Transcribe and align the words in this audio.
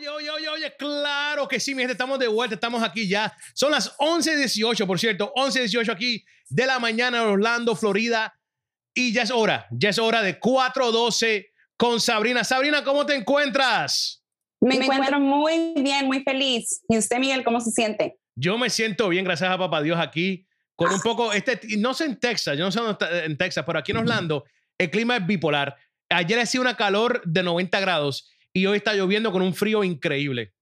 Oye, 0.00 0.08
oye, 0.08 0.30
oye, 0.30 0.48
oye, 0.48 0.74
claro 0.78 1.46
que 1.46 1.60
sí, 1.60 1.74
mi 1.74 1.82
gente, 1.82 1.92
estamos 1.92 2.18
de 2.18 2.26
vuelta, 2.26 2.54
estamos 2.54 2.82
aquí 2.82 3.06
ya. 3.06 3.36
Son 3.52 3.70
las 3.70 3.98
11.18, 3.98 4.86
por 4.86 4.98
cierto, 4.98 5.30
11.18 5.36 5.92
aquí 5.92 6.24
de 6.48 6.64
la 6.64 6.78
mañana 6.78 7.20
en 7.20 7.28
Orlando, 7.28 7.76
Florida. 7.76 8.34
Y 8.94 9.12
ya 9.12 9.24
es 9.24 9.30
hora, 9.30 9.66
ya 9.70 9.90
es 9.90 9.98
hora 9.98 10.22
de 10.22 10.40
4.12 10.40 11.48
con 11.76 12.00
Sabrina. 12.00 12.44
Sabrina, 12.44 12.82
¿cómo 12.82 13.04
te 13.04 13.14
encuentras? 13.14 14.24
Me, 14.62 14.76
encuentro 14.76 15.20
muy 15.20 15.74
bien, 15.76 16.06
muy 16.06 16.22
feliz. 16.22 16.80
¿Y 16.88 16.96
usted, 16.96 17.18
Miguel, 17.18 17.44
cómo 17.44 17.60
se 17.60 17.70
siente? 17.70 18.16
Yo 18.34 18.56
me 18.56 18.70
siento 18.70 19.06
bien, 19.10 19.26
gracias 19.26 19.50
a 19.50 19.58
papá 19.58 19.82
Dios 19.82 20.00
aquí, 20.00 20.46
con 20.76 20.90
un 20.90 21.00
poco, 21.02 21.30
este, 21.34 21.60
no 21.76 21.92
sé 21.92 22.06
en 22.06 22.18
Texas, 22.18 22.56
yo 22.56 22.64
no 22.64 22.72
sé 22.72 22.78
dónde 22.78 22.92
está 22.92 23.24
en 23.26 23.36
Texas, 23.36 23.64
pero 23.66 23.78
aquí 23.78 23.90
en 23.92 23.98
Orlando 23.98 24.44
el 24.78 24.90
clima 24.90 25.18
es 25.18 25.26
bipolar. 25.26 25.76
Ayer 26.08 26.38
hacía 26.38 26.62
una 26.62 26.74
calor 26.74 27.20
de 27.26 27.42
90 27.42 27.78
grados 27.80 28.30
y 28.52 28.66
hoy 28.66 28.78
está 28.78 28.94
lloviendo 28.94 29.32
con 29.32 29.42
un 29.42 29.54
frío 29.54 29.84
increíble. 29.84 30.52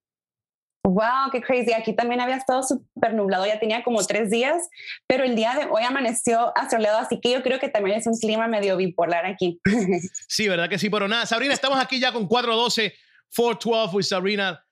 Wow, 0.85 1.31
qué 1.31 1.43
crazy. 1.43 1.73
Aquí 1.73 1.93
también 1.93 2.21
había 2.21 2.37
estado 2.37 2.63
súper 2.63 3.13
nublado, 3.13 3.45
ya 3.47 3.61
tenía 3.61 3.83
como 3.83 4.03
tres 4.07 4.31
días, 4.31 4.69
pero 5.07 5.25
el 5.25 5.37
día 5.37 5.55
de 5.55 5.67
hoy 5.67 5.83
amaneció 5.83 6.57
asoleado, 6.57 6.99
así 6.99 7.21
que 7.21 7.33
yo 7.33 7.43
creo 7.43 7.59
que 7.59 7.69
también 7.69 7.99
es 7.99 8.07
un 8.07 8.17
clima 8.17 8.49
medio 8.49 8.77
bipolar 8.77 9.27
aquí. 9.27 9.61
sí, 10.29 10.49
¿verdad 10.49 10.69
que 10.69 10.79
sí? 10.79 10.89
Pero 10.89 11.07
nada, 11.07 11.27
Sabrina, 11.27 11.53
estamos 11.53 11.79
aquí 11.79 12.01
ya 12.01 12.13
con 12.13 12.27
412, 12.27 12.95
412 13.37 13.97
with 13.97 14.05
Sabrina. 14.05 14.65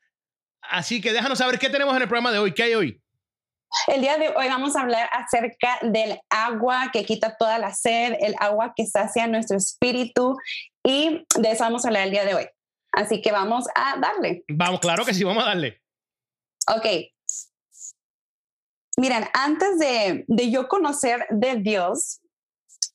Así 0.62 1.00
que 1.00 1.12
déjanos 1.12 1.38
saber 1.38 1.58
qué 1.58 1.68
tenemos 1.68 1.94
en 1.94 2.02
el 2.02 2.08
programa 2.08 2.32
de 2.32 2.38
hoy. 2.38 2.52
¿Qué 2.52 2.62
hay 2.62 2.74
hoy? 2.74 3.02
El 3.88 4.00
día 4.00 4.16
de 4.16 4.28
hoy 4.28 4.48
vamos 4.48 4.74
a 4.74 4.80
hablar 4.80 5.08
acerca 5.12 5.78
del 5.82 6.18
agua 6.30 6.90
que 6.92 7.04
quita 7.04 7.36
toda 7.36 7.58
la 7.58 7.74
sed, 7.74 8.14
el 8.20 8.34
agua 8.38 8.72
que 8.74 8.86
sacia 8.86 9.26
nuestro 9.26 9.56
espíritu 9.56 10.36
y 10.82 11.26
de 11.36 11.50
eso 11.50 11.64
vamos 11.64 11.84
a 11.84 11.88
hablar 11.88 12.04
el 12.04 12.10
día 12.10 12.24
de 12.24 12.34
hoy. 12.34 12.46
Así 12.96 13.20
que 13.20 13.30
vamos 13.30 13.66
a 13.74 13.98
darle. 14.00 14.42
Vamos, 14.48 14.80
claro 14.80 15.04
que 15.04 15.12
sí, 15.12 15.22
vamos 15.22 15.44
a 15.44 15.48
darle. 15.48 15.82
Ok. 16.74 16.86
Miren, 18.96 19.26
antes 19.34 19.78
de, 19.78 20.24
de 20.26 20.50
yo 20.50 20.66
conocer 20.66 21.26
de 21.28 21.56
Dios, 21.56 22.22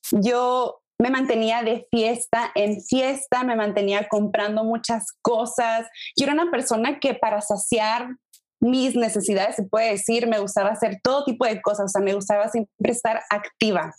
yo 0.09 0.81
me 0.97 1.11
mantenía 1.11 1.61
de 1.61 1.87
fiesta 1.91 2.51
en 2.55 2.81
fiesta, 2.81 3.43
me 3.43 3.55
mantenía 3.55 4.07
comprando 4.09 4.63
muchas 4.63 5.05
cosas. 5.21 5.87
Yo 6.17 6.25
era 6.25 6.33
una 6.33 6.49
persona 6.49 6.99
que 6.99 7.13
para 7.13 7.41
saciar 7.41 8.15
mis 8.59 8.95
necesidades, 8.95 9.55
se 9.55 9.63
puede 9.63 9.91
decir, 9.91 10.27
me 10.27 10.39
gustaba 10.39 10.69
hacer 10.69 10.99
todo 11.03 11.25
tipo 11.25 11.45
de 11.45 11.61
cosas, 11.61 11.85
o 11.85 11.87
sea, 11.89 12.01
me 12.01 12.15
gustaba 12.15 12.49
siempre 12.49 12.91
estar 12.91 13.21
activa. 13.29 13.93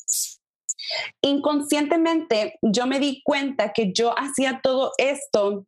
Inconscientemente 1.21 2.59
yo 2.61 2.89
me 2.89 2.99
di 2.99 3.23
cuenta 3.23 3.73
que 3.73 3.93
yo 3.93 4.15
hacía 4.19 4.61
todo 4.63 4.91
esto 4.99 5.67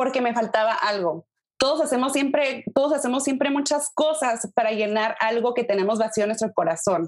porque 0.00 0.22
me 0.22 0.32
faltaba 0.32 0.72
algo. 0.72 1.26
Todos 1.58 1.82
hacemos 1.82 2.14
siempre, 2.14 2.64
todos 2.74 2.94
hacemos 2.94 3.22
siempre 3.22 3.50
muchas 3.50 3.90
cosas 3.94 4.50
para 4.54 4.72
llenar 4.72 5.14
algo 5.20 5.52
que 5.52 5.62
tenemos 5.62 5.98
vacío 5.98 6.24
en 6.24 6.28
nuestro 6.28 6.50
corazón. 6.54 7.06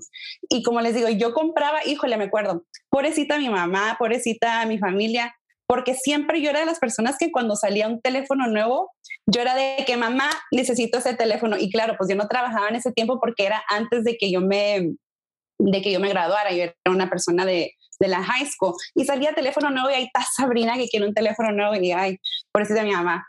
Y 0.51 0.63
como 0.63 0.83
les 0.83 0.95
digo, 0.95 1.09
yo 1.09 1.33
compraba, 1.33 1.79
híjole, 1.87 2.19
me 2.19 2.25
acuerdo, 2.25 2.67
pobrecita 2.91 3.39
mi 3.39 3.49
mamá, 3.49 3.97
pobrecita 3.99 4.67
mi 4.67 4.77
familia, 4.77 5.35
porque 5.67 5.95
siempre 5.95 6.43
yo 6.43 6.51
era 6.51 6.61
de 6.61 6.67
las 6.67 6.81
personas 6.81 7.17
que 7.19 7.33
cuando 7.33 7.57
salía 7.57 7.89
un 7.89 8.03
teléfono 8.03 8.47
nuevo, 8.47 8.91
yo 9.25 9.41
era 9.41 9.55
de 9.55 9.85
que 9.87 9.97
mamá, 9.97 10.29
necesito 10.51 10.99
ese 10.99 11.15
teléfono. 11.15 11.57
Y 11.57 11.71
claro, 11.71 11.95
pues 11.97 12.11
yo 12.11 12.17
no 12.17 12.29
trabajaba 12.29 12.69
en 12.69 12.77
ese 12.77 12.93
tiempo 12.93 13.19
porque 13.19 13.47
era 13.47 13.65
antes 13.71 14.05
de 14.05 14.19
que 14.19 14.31
yo 14.31 14.43
me, 14.43 14.91
de 15.59 15.81
que 15.81 15.93
yo 15.93 15.99
me 15.99 16.11
graduara. 16.11 16.51
Yo 16.51 16.65
era 16.65 16.75
una 16.89 17.09
persona 17.09 17.47
de, 17.47 17.73
de 18.03 18.09
la 18.09 18.23
high 18.23 18.47
school 18.47 18.75
y 18.95 19.05
salía 19.05 19.33
teléfono 19.33 19.71
nuevo 19.71 19.89
y 19.91 19.95
ahí 19.95 20.05
está 20.05 20.27
Sabrina 20.37 20.75
que 20.75 20.89
quiere 20.89 21.07
un 21.07 21.15
teléfono 21.15 21.53
nuevo 21.53 21.75
y 21.77 21.93
ay, 21.93 22.19
por 22.51 22.63
eso 22.63 22.75
de 22.75 22.83
mi 22.83 22.93
mamá. 22.93 23.27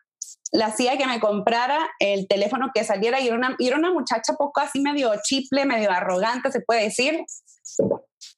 La 0.51 0.67
hacía 0.67 0.97
que 0.97 1.07
me 1.07 1.19
comprara 1.19 1.79
el 1.99 2.27
teléfono 2.27 2.71
que 2.73 2.83
saliera 2.83 3.19
y 3.19 3.27
era 3.27 3.35
una, 3.35 3.55
y 3.57 3.67
era 3.67 3.77
una 3.77 3.91
muchacha 3.91 4.33
poco 4.33 4.59
así 4.59 4.81
medio 4.81 5.11
chiple, 5.23 5.65
medio 5.65 5.91
arrogante, 5.91 6.51
se 6.51 6.61
puede 6.61 6.83
decir. 6.83 7.23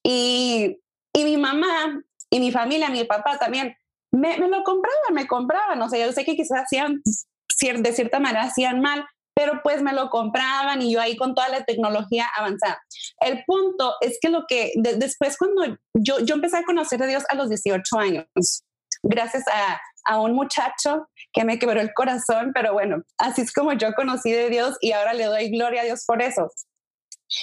Y, 0.04 0.78
y 1.14 1.24
mi 1.24 1.38
mamá 1.38 2.02
y 2.30 2.40
mi 2.40 2.52
familia, 2.52 2.90
mi 2.90 3.04
papá 3.04 3.38
también, 3.38 3.76
me, 4.12 4.38
me 4.38 4.48
lo 4.48 4.64
compraban, 4.64 5.14
me 5.14 5.28
compraban. 5.28 5.82
O 5.82 5.90
sea, 5.90 6.06
yo 6.06 6.12
sé 6.14 6.24
que 6.24 6.36
quizás 6.36 6.64
hacían, 6.64 7.02
de 7.04 7.94
cierta 7.94 8.20
manera, 8.20 8.44
hacían 8.44 8.80
mal, 8.82 9.06
pero 9.36 9.62
pues 9.62 9.82
me 9.82 9.94
lo 9.94 10.10
compraban 10.10 10.82
y 10.82 10.92
yo 10.92 11.02
ahí 11.02 11.18
con 11.18 11.36
toda 11.36 11.50
la 11.50 11.66
tecnología 11.66 12.28
avanzada. 12.38 12.82
El 13.20 13.44
punto 13.46 13.94
es 14.02 14.18
que 14.22 14.30
lo 14.30 14.46
que 14.48 14.72
después 14.76 15.38
cuando 15.38 15.78
yo, 15.94 16.20
yo 16.20 16.36
empecé 16.36 16.58
a 16.58 16.64
conocer 16.64 17.04
a 17.04 17.08
Dios 17.08 17.24
a 17.30 17.36
los 17.36 17.50
18 17.50 18.00
años, 18.00 18.26
gracias 19.04 19.44
a, 19.48 19.80
a 20.06 20.22
un 20.22 20.34
muchacho 20.34 21.10
que 21.34 21.44
me 21.44 21.60
quebró 21.60 21.82
el 21.82 21.94
corazón, 21.94 22.52
pero 22.54 22.74
bueno, 22.74 23.04
así 23.18 23.42
es 23.42 23.54
como 23.54 23.74
yo 23.74 23.94
conocí 23.94 24.32
de 24.32 24.50
Dios 24.50 24.78
y 24.80 24.94
ahora 24.94 25.14
le 25.14 25.26
doy 25.26 25.50
gloria 25.50 25.82
a 25.82 25.86
Dios 25.86 26.06
por 26.08 26.22
eso. 26.22 26.50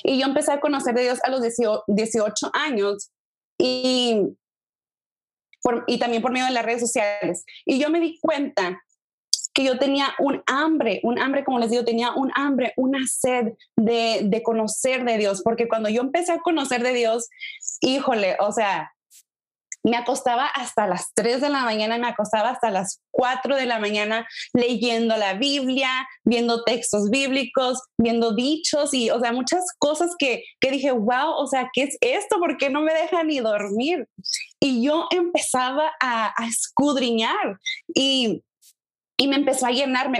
Y 0.02 0.18
yo 0.18 0.26
empecé 0.26 0.52
a 0.52 0.60
conocer 0.60 0.94
de 0.94 1.02
Dios 1.02 1.18
a 1.24 1.30
los 1.30 1.42
18 1.42 2.50
años 2.54 3.10
y, 3.58 4.16
y 5.86 5.98
también 5.98 6.22
por 6.22 6.32
medio 6.32 6.46
de 6.46 6.52
las 6.52 6.64
redes 6.64 6.80
sociales. 6.80 7.44
Y 7.66 7.78
yo 7.78 7.90
me 7.90 8.00
di 8.00 8.18
cuenta 8.20 8.80
que 9.54 9.64
yo 9.64 9.78
tenía 9.78 10.14
un 10.18 10.42
hambre, 10.46 11.00
un 11.02 11.18
hambre, 11.18 11.44
como 11.44 11.58
les 11.58 11.70
digo, 11.70 11.84
tenía 11.84 12.12
un 12.12 12.30
hambre, 12.34 12.72
una 12.76 13.06
sed 13.06 13.52
de, 13.76 14.22
de 14.24 14.42
conocer 14.42 15.04
de 15.04 15.18
Dios, 15.18 15.42
porque 15.42 15.68
cuando 15.68 15.88
yo 15.88 16.00
empecé 16.00 16.32
a 16.32 16.38
conocer 16.38 16.82
de 16.82 16.92
Dios, 16.92 17.28
híjole, 17.80 18.36
o 18.40 18.52
sea, 18.52 18.92
me 19.84 19.96
acostaba 19.96 20.46
hasta 20.46 20.86
las 20.86 21.12
3 21.14 21.40
de 21.40 21.48
la 21.48 21.64
mañana, 21.64 21.98
me 21.98 22.06
acostaba 22.06 22.50
hasta 22.50 22.70
las 22.70 23.00
4 23.10 23.56
de 23.56 23.66
la 23.66 23.78
mañana 23.78 24.26
leyendo 24.52 25.16
la 25.16 25.34
Biblia, 25.34 25.90
viendo 26.24 26.62
textos 26.62 27.10
bíblicos, 27.10 27.80
viendo 27.98 28.34
dichos 28.34 28.94
y, 28.94 29.10
o 29.10 29.18
sea, 29.18 29.32
muchas 29.32 29.64
cosas 29.78 30.12
que, 30.18 30.44
que 30.60 30.70
dije, 30.70 30.92
wow, 30.92 31.32
o 31.36 31.46
sea, 31.46 31.68
¿qué 31.72 31.82
es 31.84 31.98
esto? 32.00 32.38
¿Por 32.38 32.56
qué 32.58 32.70
no 32.70 32.80
me 32.80 32.94
deja 32.94 33.24
ni 33.24 33.40
dormir? 33.40 34.06
Y 34.60 34.84
yo 34.84 35.08
empezaba 35.10 35.90
a, 36.00 36.32
a 36.40 36.46
escudriñar 36.46 37.58
y 37.92 38.42
y 39.22 39.28
me 39.28 39.36
empezó 39.36 39.66
a 39.66 39.70
llenar, 39.70 40.10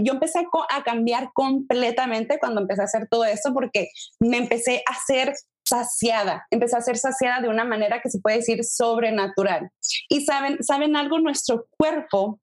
yo 0.00 0.14
empecé 0.14 0.46
a, 0.70 0.82
cambiar 0.82 1.30
completamente 1.34 2.38
cuando 2.38 2.62
empecé 2.62 2.80
a 2.80 2.84
hacer 2.86 3.06
todo 3.06 3.26
eso 3.26 3.52
porque 3.52 3.90
me 4.18 4.38
empecé 4.38 4.82
a 4.90 4.94
ser 5.06 5.34
saciada, 5.62 6.46
empecé 6.50 6.74
a 6.74 6.80
ser 6.80 6.96
saciada 6.96 7.42
de 7.42 7.50
una 7.50 7.66
manera 7.66 8.00
que 8.00 8.08
se 8.08 8.18
puede 8.18 8.38
decir 8.38 8.64
sobrenatural. 8.64 9.68
Y 10.08 10.24
saben, 10.24 10.64
saben 10.64 10.96
algo, 10.96 11.18
nuestro 11.18 11.66
cuerpo 11.76 12.40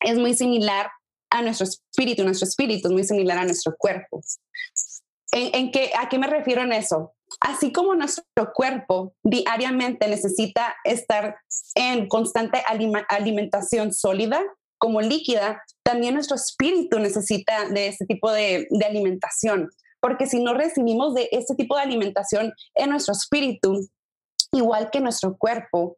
es 0.00 0.16
muy 0.16 0.32
similar 0.32 0.88
a 1.28 1.42
nuestro 1.42 1.66
espíritu, 1.66 2.24
nuestro 2.24 2.48
espíritu 2.48 2.88
es 2.88 2.94
muy 2.94 3.04
similar 3.04 3.36
a 3.36 3.44
nuestro 3.44 3.74
cuerpo. 3.76 4.22
¿En, 5.32 5.70
qué, 5.72 5.90
¿A 6.00 6.08
qué 6.08 6.18
me 6.18 6.26
refiero 6.26 6.62
en 6.62 6.72
eso? 6.72 7.14
Así 7.40 7.70
como 7.70 7.94
nuestro 7.94 8.24
cuerpo 8.54 9.12
diariamente 9.22 10.08
necesita 10.08 10.74
estar 10.84 11.36
en 11.74 12.08
constante 12.08 12.62
alimentación 13.10 13.92
sólida, 13.92 14.42
como 14.78 15.00
líquida, 15.00 15.62
también 15.82 16.14
nuestro 16.14 16.36
espíritu 16.36 16.98
necesita 16.98 17.68
de 17.68 17.88
este 17.88 18.06
tipo 18.06 18.30
de, 18.30 18.68
alimentación, 18.86 19.68
porque 20.00 20.26
si 20.26 20.42
no 20.42 20.54
recibimos 20.54 21.14
de 21.14 21.28
este 21.32 21.54
tipo 21.54 21.76
de 21.76 21.82
alimentación 21.82 22.52
en 22.74 22.90
nuestro 22.90 23.12
espíritu, 23.12 23.88
igual 24.52 24.90
que 24.90 25.00
nuestro 25.00 25.36
cuerpo, 25.36 25.96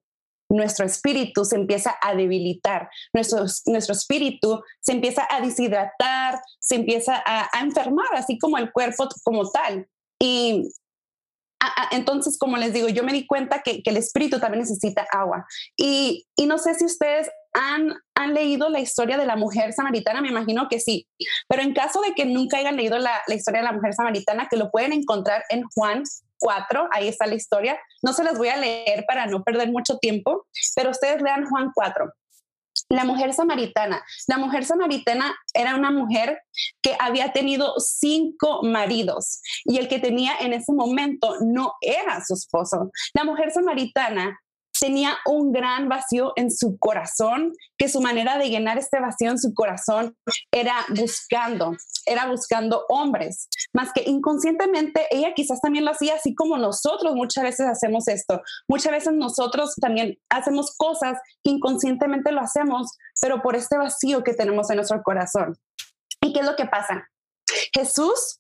nuestro 0.48 0.84
espíritu 0.84 1.44
se 1.44 1.56
empieza 1.56 1.94
a 2.00 2.14
debilitar, 2.14 2.88
nuestro, 3.12 3.44
nuestro 3.66 3.92
espíritu 3.92 4.60
se 4.80 4.92
empieza 4.92 5.26
a 5.30 5.40
deshidratar, 5.40 6.40
se 6.58 6.76
empieza 6.76 7.22
a, 7.24 7.48
enfermar, 7.60 8.08
así 8.14 8.38
como 8.38 8.58
el 8.58 8.72
cuerpo 8.72 9.08
como 9.22 9.48
tal. 9.50 9.86
Y 10.18 10.68
entonces, 11.92 12.38
como 12.38 12.56
les 12.56 12.72
digo, 12.72 12.88
yo 12.88 13.04
me 13.04 13.12
di 13.12 13.26
cuenta 13.26 13.62
que, 13.62 13.82
el 13.84 13.96
espíritu 13.96 14.40
también 14.40 14.60
necesita 14.60 15.06
agua. 15.12 15.46
Y, 15.76 16.26
y, 16.36 16.46
no 16.46 16.58
sé 16.58 16.74
si 16.74 16.84
ustedes 16.84 17.30
han, 17.52 17.94
leído 18.34 18.68
la 18.68 18.80
historia 18.80 19.16
de 19.16 19.24
la 19.24 19.34
mujer 19.34 19.72
samaritana, 19.72 20.20
me 20.20 20.28
imagino 20.28 20.68
que 20.68 20.78
sí, 20.78 21.08
pero 21.48 21.62
en 21.62 21.72
caso 21.72 22.00
de 22.02 22.12
que 22.12 22.26
nunca 22.26 22.58
hayan 22.58 22.76
leído 22.76 22.98
la, 22.98 23.22
la 23.26 23.34
historia 23.34 23.60
de 23.60 23.66
la 23.66 23.72
mujer 23.72 23.94
samaritana, 23.94 24.46
que 24.48 24.58
lo 24.58 24.70
pueden 24.70 24.92
encontrar 24.92 25.42
en 25.48 25.64
Juan 25.74 26.04
4, 26.38 26.88
ahí 26.92 27.08
está 27.08 27.26
la 27.26 27.34
historia, 27.34 27.80
no 28.02 28.12
se 28.12 28.24
las 28.24 28.36
voy 28.36 28.48
a 28.48 28.56
leer 28.56 29.04
para 29.06 29.26
no 29.26 29.42
perder 29.42 29.70
mucho 29.70 29.98
tiempo, 29.98 30.46
pero 30.76 30.90
ustedes 30.90 31.22
lean 31.22 31.46
Juan 31.48 31.70
4. 31.74 32.12
La 32.88 33.04
mujer 33.04 33.32
samaritana. 33.32 34.02
La 34.26 34.38
mujer 34.38 34.64
samaritana 34.64 35.36
era 35.54 35.76
una 35.76 35.90
mujer 35.90 36.40
que 36.82 36.96
había 36.98 37.32
tenido 37.32 37.74
cinco 37.78 38.62
maridos 38.62 39.42
y 39.64 39.78
el 39.78 39.88
que 39.88 39.98
tenía 39.98 40.32
en 40.40 40.52
ese 40.52 40.72
momento 40.72 41.36
no 41.40 41.74
era 41.80 42.24
su 42.24 42.34
esposo. 42.34 42.90
La 43.14 43.24
mujer 43.24 43.52
samaritana 43.52 44.40
tenía 44.80 45.18
un 45.26 45.52
gran 45.52 45.88
vacío 45.88 46.32
en 46.36 46.50
su 46.50 46.78
corazón, 46.78 47.52
que 47.78 47.88
su 47.88 48.00
manera 48.00 48.38
de 48.38 48.48
llenar 48.48 48.78
este 48.78 48.98
vacío 48.98 49.30
en 49.30 49.38
su 49.38 49.52
corazón 49.54 50.16
era 50.50 50.74
buscando, 50.96 51.76
era 52.06 52.26
buscando 52.26 52.86
hombres, 52.88 53.48
más 53.72 53.92
que 53.92 54.02
inconscientemente 54.06 55.06
ella 55.10 55.34
quizás 55.34 55.60
también 55.60 55.84
lo 55.84 55.92
hacía 55.92 56.14
así 56.14 56.34
como 56.34 56.56
nosotros 56.56 57.14
muchas 57.14 57.44
veces 57.44 57.66
hacemos 57.66 58.08
esto. 58.08 58.40
Muchas 58.68 58.92
veces 58.92 59.12
nosotros 59.12 59.74
también 59.80 60.18
hacemos 60.30 60.74
cosas 60.76 61.18
que 61.44 61.50
inconscientemente 61.50 62.32
lo 62.32 62.40
hacemos, 62.40 62.96
pero 63.20 63.42
por 63.42 63.56
este 63.56 63.76
vacío 63.76 64.24
que 64.24 64.34
tenemos 64.34 64.70
en 64.70 64.76
nuestro 64.76 65.02
corazón. 65.02 65.56
¿Y 66.20 66.32
qué 66.32 66.40
es 66.40 66.46
lo 66.46 66.56
que 66.56 66.66
pasa? 66.66 67.08
Jesús 67.74 68.39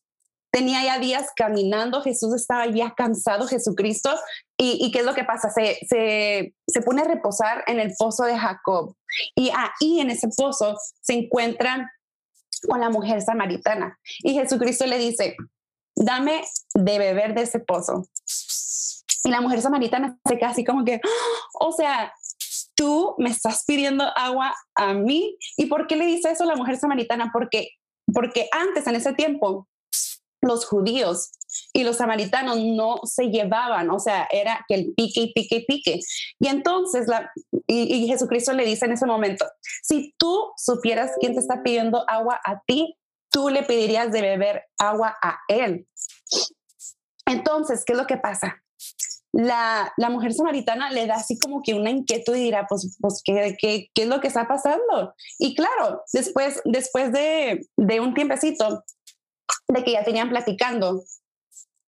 tenía 0.50 0.84
ya 0.84 0.98
días 0.98 1.28
caminando, 1.36 2.02
Jesús 2.02 2.34
estaba 2.34 2.66
ya 2.66 2.94
cansado, 2.94 3.46
Jesucristo, 3.46 4.10
y, 4.56 4.90
¿qué 4.90 5.00
es 5.00 5.04
lo 5.04 5.14
que 5.14 5.24
pasa? 5.24 5.50
Se, 5.50 5.78
se, 5.88 6.54
se, 6.66 6.82
pone 6.82 7.02
a 7.02 7.06
reposar 7.06 7.64
en 7.66 7.80
el 7.80 7.92
pozo 7.98 8.24
de 8.24 8.38
Jacob, 8.38 8.94
y 9.34 9.50
ahí 9.50 10.00
en 10.00 10.10
ese 10.10 10.28
pozo 10.36 10.76
se 11.00 11.14
encuentran 11.14 11.88
con 12.68 12.80
la 12.80 12.90
mujer 12.90 13.22
samaritana, 13.22 13.98
y 14.18 14.34
Jesucristo 14.34 14.86
le 14.86 14.98
dice, 14.98 15.36
dame 15.94 16.44
de 16.74 16.98
beber 16.98 17.34
de 17.34 17.42
ese 17.42 17.60
pozo. 17.60 18.06
Y 19.22 19.30
la 19.30 19.40
mujer 19.40 19.60
samaritana 19.60 20.18
se 20.26 20.38
queda 20.38 20.50
así 20.50 20.64
como 20.64 20.84
que, 20.84 20.94
¡Ah! 20.94 21.48
o 21.60 21.72
sea, 21.72 22.12
tú 22.74 23.14
me 23.18 23.28
estás 23.28 23.64
pidiendo 23.66 24.04
agua 24.16 24.54
a 24.74 24.94
mí. 24.94 25.36
¿Y 25.58 25.66
por 25.66 25.86
qué 25.86 25.96
le 25.96 26.06
dice 26.06 26.30
eso 26.30 26.44
la 26.44 26.56
mujer 26.56 26.78
samaritana? 26.78 27.30
Porque, 27.32 27.72
porque 28.14 28.48
antes, 28.52 28.86
en 28.86 28.96
ese 28.96 29.12
tiempo, 29.12 29.68
los 30.40 30.64
judíos 30.66 31.32
y 31.72 31.84
los 31.84 31.96
samaritanos 31.96 32.58
no 32.58 33.00
se 33.04 33.28
llevaban, 33.28 33.90
o 33.90 33.98
sea, 33.98 34.28
era 34.30 34.64
que 34.68 34.74
el 34.74 34.94
pique 34.94 35.22
y 35.22 35.32
pique 35.32 35.56
y 35.56 35.66
pique. 35.66 36.00
Y 36.38 36.48
entonces, 36.48 37.08
la, 37.08 37.30
y, 37.66 38.06
Jesucristo 38.06 38.52
le 38.52 38.64
dice 38.64 38.86
en 38.86 38.92
ese 38.92 39.06
momento, 39.06 39.46
si 39.82 40.14
tú 40.18 40.52
supieras 40.56 41.12
quién 41.20 41.34
te 41.34 41.40
está 41.40 41.62
pidiendo 41.62 42.04
agua 42.08 42.40
a 42.44 42.60
ti, 42.66 42.96
tú 43.30 43.48
le 43.48 43.62
pedirías 43.62 44.12
de 44.12 44.22
beber 44.22 44.64
agua 44.78 45.16
a 45.22 45.38
él. 45.48 45.86
Entonces, 47.26 47.84
¿qué 47.84 47.92
es 47.92 47.98
lo 47.98 48.06
que 48.06 48.16
pasa? 48.16 48.62
La, 49.32 49.92
la, 49.96 50.10
mujer 50.10 50.32
samaritana 50.32 50.90
le 50.90 51.06
da 51.06 51.14
así 51.14 51.38
como 51.38 51.62
que 51.62 51.74
una 51.74 51.90
inquietud 51.90 52.34
y 52.34 52.42
dirá, 52.42 52.66
pues, 52.68 52.96
pues 53.00 53.22
¿qué, 53.24 53.56
qué, 53.60 53.88
qué 53.94 54.02
es 54.02 54.08
lo 54.08 54.20
que 54.20 54.26
está 54.26 54.48
pasando? 54.48 55.14
Y 55.38 55.54
claro, 55.54 56.02
después, 56.12 56.60
después 56.64 57.12
de, 57.12 57.64
de 57.76 58.00
un 58.00 58.12
tiempecito, 58.12 58.82
de 59.68 59.84
que 59.84 59.92
ya 59.92 60.04
tenían 60.04 60.28
platicando. 60.28 61.02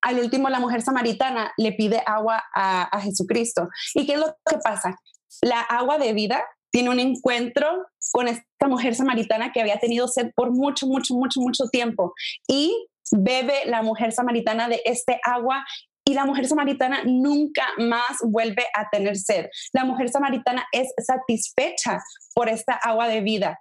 Al 0.03 0.19
último, 0.19 0.49
la 0.49 0.61
mujer 0.61 0.83
samaritana 0.83 1.53
le 1.57 1.73
pide 1.73 2.03
agua 2.07 2.43
a, 2.55 3.01
Jesucristo. 3.01 3.69
¿Y 3.95 4.07
qué 4.07 4.15
es 4.15 4.21
lo 4.21 4.35
que 4.49 4.59
pasa? 4.59 4.97
La 5.43 5.61
agua 5.61 5.99
de 5.99 6.13
vida 6.13 6.45
tiene 6.71 6.91
un 6.91 6.99
encuentro 6.99 7.67
con 8.13 8.29
esta 8.29 8.67
mujer 8.67 8.95
samaritana 8.95 9.53
que 9.53 9.61
había 9.61 9.79
tenido 9.79 10.09
sed 10.09 10.31
por 10.35 10.51
mucho, 10.51 10.87
mucho, 10.87 11.15
mucho, 11.15 11.41
mucho 11.41 11.65
tiempo. 11.71 12.15
Y 12.49 12.75
bebe 13.13 13.67
la 13.67 13.83
mujer 13.83 14.13
samaritana 14.13 14.69
de 14.69 14.81
este 14.85 15.21
agua 15.25 15.65
y 16.05 16.15
la 16.15 16.25
mujer 16.25 16.47
samaritana 16.47 17.05
nunca 17.05 17.65
más 17.79 18.19
vuelve 18.25 18.65
a 18.75 18.89
tener 18.91 19.17
sed. 19.17 19.47
La 19.73 19.85
mujer 19.85 20.09
samaritana 20.09 20.67
es 20.73 20.89
satisfecha 20.99 22.01
por 22.35 22.49
esta 22.49 22.75
agua 22.75 23.07
de 23.07 23.21
vida. 23.21 23.61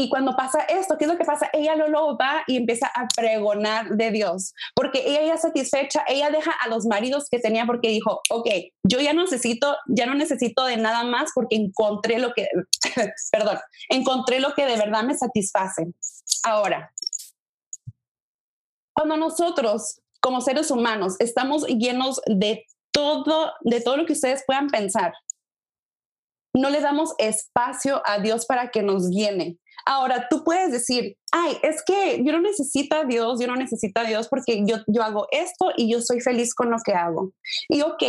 Y 0.00 0.08
cuando 0.08 0.36
pasa 0.36 0.60
esto, 0.60 0.96
¿qué 0.96 1.06
es 1.06 1.10
lo 1.10 1.18
que 1.18 1.24
pasa? 1.24 1.50
Ella 1.52 1.74
luego 1.74 2.16
va 2.16 2.44
y 2.46 2.56
empieza 2.56 2.86
a 2.86 3.08
pregonar 3.16 3.88
de 3.96 4.12
Dios, 4.12 4.54
porque 4.72 5.02
ella 5.04 5.24
ya 5.24 5.36
satisfecha, 5.36 6.04
ella 6.06 6.30
deja 6.30 6.52
a 6.52 6.68
los 6.68 6.86
maridos 6.86 7.26
que 7.28 7.40
tenía 7.40 7.66
porque 7.66 7.88
dijo, 7.88 8.20
ok, 8.30 8.48
yo 8.84 9.00
ya 9.00 9.12
no 9.12 9.22
necesito, 9.22 9.76
ya 9.88 10.06
no 10.06 10.14
necesito 10.14 10.64
de 10.66 10.76
nada 10.76 11.02
más 11.02 11.32
porque 11.34 11.56
encontré 11.56 12.20
lo 12.20 12.32
que, 12.32 12.46
perdón, 13.32 13.58
encontré 13.88 14.38
lo 14.38 14.54
que 14.54 14.66
de 14.66 14.76
verdad 14.76 15.02
me 15.02 15.18
satisface. 15.18 15.88
Ahora, 16.44 16.92
cuando 18.92 19.16
nosotros 19.16 20.00
como 20.20 20.40
seres 20.40 20.70
humanos 20.70 21.16
estamos 21.18 21.66
llenos 21.66 22.20
de 22.26 22.66
todo, 22.92 23.52
de 23.62 23.80
todo 23.80 23.96
lo 23.96 24.06
que 24.06 24.12
ustedes 24.12 24.44
puedan 24.46 24.68
pensar, 24.68 25.12
no 26.54 26.70
le 26.70 26.80
damos 26.80 27.14
espacio 27.18 28.00
a 28.04 28.20
Dios 28.20 28.46
para 28.46 28.70
que 28.70 28.82
nos 28.82 29.10
llene. 29.10 29.58
Ahora, 29.90 30.26
tú 30.28 30.44
puedes 30.44 30.70
decir, 30.70 31.16
ay, 31.32 31.56
es 31.62 31.82
que 31.82 32.22
yo 32.22 32.32
no 32.32 32.40
necesito 32.40 32.94
a 32.94 33.04
Dios, 33.04 33.40
yo 33.40 33.46
no 33.46 33.56
necesito 33.56 34.02
a 34.02 34.04
Dios 34.04 34.28
porque 34.28 34.62
yo, 34.66 34.76
yo 34.86 35.02
hago 35.02 35.26
esto 35.30 35.72
y 35.78 35.90
yo 35.90 36.02
soy 36.02 36.20
feliz 36.20 36.54
con 36.54 36.70
lo 36.70 36.76
que 36.84 36.92
hago. 36.92 37.32
Y 37.70 37.80
ok, 37.80 38.02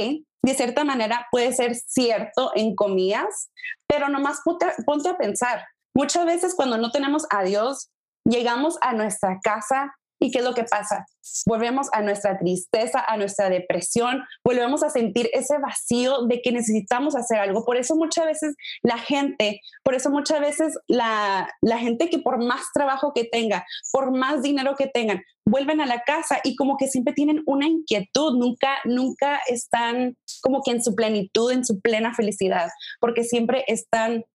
de 0.44 0.54
cierta 0.54 0.84
manera 0.84 1.26
puede 1.32 1.54
ser 1.54 1.76
cierto 1.76 2.52
en 2.54 2.76
comillas, 2.76 3.50
pero 3.88 4.10
nomás 4.10 4.42
ponte, 4.44 4.66
ponte 4.86 5.08
a 5.08 5.18
pensar. 5.18 5.64
Muchas 5.96 6.26
veces 6.26 6.54
cuando 6.54 6.78
no 6.78 6.92
tenemos 6.92 7.26
a 7.30 7.44
Dios, 7.44 7.90
llegamos 8.26 8.78
a 8.82 8.92
nuestra 8.92 9.40
casa 9.42 9.96
¿Y 10.20 10.32
qué 10.32 10.40
es 10.40 10.44
lo 10.44 10.54
que 10.54 10.66
pasa? 10.66 11.06
Volvemos 11.46 11.88
a 11.94 12.02
nuestra 12.02 12.38
tristeza, 12.38 13.04
a 13.08 13.16
nuestra 13.16 13.50
depresión, 13.50 14.24
volvemos 14.44 14.84
a 14.84 14.90
sentir 14.90 15.30
ese 15.34 15.58
vacío 15.60 16.26
de 16.28 16.42
que 16.42 16.52
necesitamos 16.52 17.16
hacer 17.16 17.40
algo. 17.40 17.64
Por 17.64 17.78
eso 17.78 17.96
muchas 17.96 18.26
veces 18.26 18.56
la 18.82 18.98
gente, 18.98 19.62
por 19.84 19.96
eso 19.96 20.10
muchas 20.10 20.42
veces 20.42 20.78
la, 20.88 21.50
la 21.62 21.78
gente 21.78 22.10
que 22.10 22.20
por 22.20 22.44
más 22.44 22.62
trabajo 22.74 23.14
que 23.14 23.24
tenga, 23.24 23.66
por 23.94 24.12
más 24.12 24.42
dinero 24.42 24.76
que 24.78 24.88
tengan, 24.88 25.22
vuelven 25.46 25.80
a 25.80 25.86
la 25.86 26.02
casa 26.02 26.40
y 26.44 26.56
como 26.56 26.76
que 26.76 26.88
siempre 26.88 27.14
tienen 27.14 27.42
una 27.46 27.68
inquietud, 27.68 28.38
nunca, 28.38 28.78
nunca 28.84 29.40
están 29.48 30.18
como 30.42 30.62
que 30.64 30.72
en 30.72 30.84
su 30.84 30.96
plenitud, 30.96 31.52
en 31.52 31.66
su 31.66 31.80
plena 31.80 32.14
felicidad, 32.14 32.70
porque 33.00 33.24
siempre 33.24 33.64
están 33.68 34.26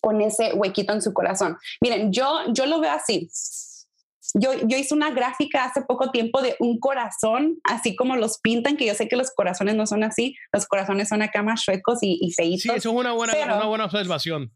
con 0.00 0.20
ese 0.20 0.52
huequito 0.52 0.92
en 0.92 1.02
su 1.02 1.12
corazón. 1.12 1.56
Miren, 1.80 2.12
yo, 2.12 2.40
yo 2.52 2.66
lo 2.66 2.78
veo 2.80 2.92
así 2.92 3.28
yo, 4.34 4.52
yo 4.66 4.76
hice 4.76 4.94
una 4.94 5.10
gráfica 5.10 5.64
hace 5.64 5.82
poco 5.82 6.10
tiempo 6.10 6.42
de 6.42 6.56
un 6.58 6.80
corazón, 6.80 7.58
así 7.64 7.94
como 7.94 8.16
los 8.16 8.38
pintan, 8.40 8.76
que 8.76 8.86
yo 8.86 8.94
sé 8.94 9.08
que 9.08 9.16
los 9.16 9.30
corazones 9.30 9.76
no 9.76 9.86
son 9.86 10.02
así, 10.02 10.36
los 10.52 10.66
corazones 10.66 11.08
son 11.08 11.22
acá 11.22 11.42
más 11.42 11.62
chuecos 11.62 12.02
y, 12.02 12.18
y 12.20 12.32
feitos. 12.32 12.62
Sí, 12.62 12.68
eso 12.70 12.90
es 12.90 12.94
una 12.94 13.12
buena, 13.12 13.32
una 13.56 13.66
buena 13.66 13.84
observación. 13.84 14.52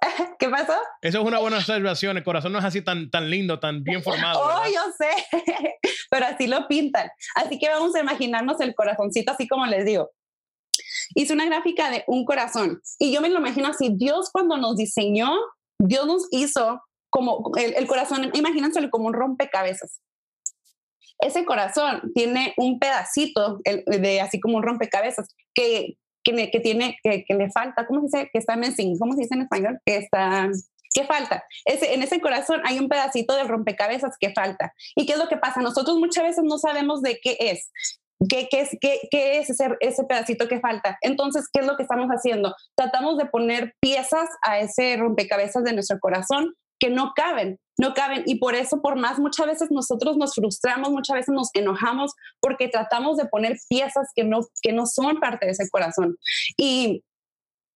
¿Qué 0.38 0.48
pasó? 0.48 0.74
Eso 1.02 1.18
es 1.18 1.24
una 1.24 1.38
buena 1.38 1.58
observación. 1.58 2.16
El 2.16 2.24
corazón 2.24 2.52
no 2.52 2.58
es 2.58 2.64
así 2.64 2.82
tan, 2.82 3.10
tan 3.10 3.30
lindo, 3.30 3.58
tan 3.58 3.82
bien 3.82 4.02
formado. 4.02 4.40
Oh, 4.48 4.64
yo 4.66 4.80
sé, 4.96 5.10
pero 6.10 6.26
así 6.26 6.46
lo 6.46 6.68
pintan. 6.68 7.08
Así 7.34 7.58
que 7.58 7.68
vamos 7.68 7.94
a 7.94 8.00
imaginarnos 8.00 8.60
el 8.60 8.74
corazoncito, 8.74 9.32
así 9.32 9.48
como 9.48 9.66
les 9.66 9.84
digo. 9.84 10.10
Hice 11.14 11.32
una 11.32 11.46
gráfica 11.46 11.90
de 11.90 12.04
un 12.06 12.24
corazón 12.24 12.80
y 12.98 13.12
yo 13.12 13.20
me 13.20 13.30
lo 13.30 13.38
imagino 13.38 13.68
así. 13.68 13.90
Dios 13.94 14.30
cuando 14.30 14.56
nos 14.56 14.76
diseñó, 14.76 15.32
Dios 15.78 16.06
nos 16.06 16.28
hizo 16.30 16.80
como 17.10 17.52
el, 17.56 17.86
corazón, 17.86 18.30
imagínenselo 18.34 18.90
como 18.90 19.06
un 19.06 19.14
rompecabezas. 19.14 20.00
Ese 21.20 21.44
corazón 21.44 22.12
tiene 22.14 22.54
un 22.56 22.78
pedacito 22.78 23.60
de 23.64 24.20
así 24.20 24.38
como 24.38 24.56
un 24.56 24.62
rompecabezas 24.62 25.34
que, 25.52 25.96
que, 26.22 26.50
que 26.50 26.60
tiene, 26.60 26.96
que, 27.02 27.24
que, 27.24 27.34
le 27.34 27.50
falta, 27.50 27.86
¿cómo 27.86 28.00
se 28.00 28.18
dice? 28.18 28.30
Que 28.32 28.38
está 28.38 28.56
missing, 28.56 28.98
¿cómo 28.98 29.14
se 29.14 29.22
dice 29.22 29.34
en 29.34 29.42
español? 29.42 29.80
Que 29.84 29.96
está, 29.96 30.48
¿qué 30.94 31.04
falta? 31.04 31.44
Ese, 31.64 31.94
en 31.94 32.02
ese 32.02 32.20
corazón 32.20 32.60
hay 32.64 32.78
un 32.78 32.88
pedacito 32.88 33.34
de 33.34 33.44
rompecabezas 33.44 34.16
que 34.18 34.32
falta. 34.32 34.72
¿Y 34.94 35.06
qué 35.06 35.12
es 35.12 35.18
lo 35.18 35.28
que 35.28 35.36
pasa? 35.36 35.60
Nosotros 35.60 35.98
muchas 35.98 36.24
veces 36.24 36.44
no 36.44 36.58
sabemos 36.58 37.02
de 37.02 37.18
qué 37.20 37.36
es. 37.40 37.70
¿Qué, 38.28 38.48
qué 38.50 38.62
es, 38.62 38.76
qué, 38.80 39.00
qué 39.12 39.38
es 39.38 39.50
ese, 39.50 39.68
ese, 39.78 40.02
pedacito 40.04 40.48
que 40.48 40.58
falta? 40.58 40.98
Entonces, 41.02 41.46
¿qué 41.52 41.60
es 41.60 41.66
lo 41.66 41.76
que 41.76 41.84
estamos 41.84 42.08
haciendo? 42.08 42.54
Tratamos 42.74 43.16
de 43.16 43.26
poner 43.26 43.74
piezas 43.80 44.28
a 44.42 44.58
ese 44.58 44.96
rompecabezas 44.96 45.62
de 45.62 45.72
nuestro 45.72 46.00
corazón 46.00 46.54
que 46.78 46.90
no 46.90 47.12
caben, 47.14 47.58
no 47.78 47.94
caben. 47.94 48.22
Y 48.26 48.36
por 48.36 48.54
eso, 48.54 48.80
por 48.80 48.96
más, 48.96 49.18
muchas 49.18 49.46
veces 49.46 49.70
nosotros 49.70 50.16
nos 50.16 50.34
frustramos, 50.34 50.90
muchas 50.90 51.16
veces 51.16 51.34
nos 51.34 51.50
enojamos 51.54 52.12
porque 52.40 52.68
tratamos 52.68 53.16
de 53.16 53.26
poner 53.26 53.56
piezas 53.68 54.08
que 54.14 54.24
no, 54.24 54.40
que 54.62 54.72
no 54.72 54.86
son 54.86 55.20
parte 55.20 55.46
de 55.46 55.52
ese 55.52 55.68
corazón. 55.70 56.16
Y, 56.56 57.02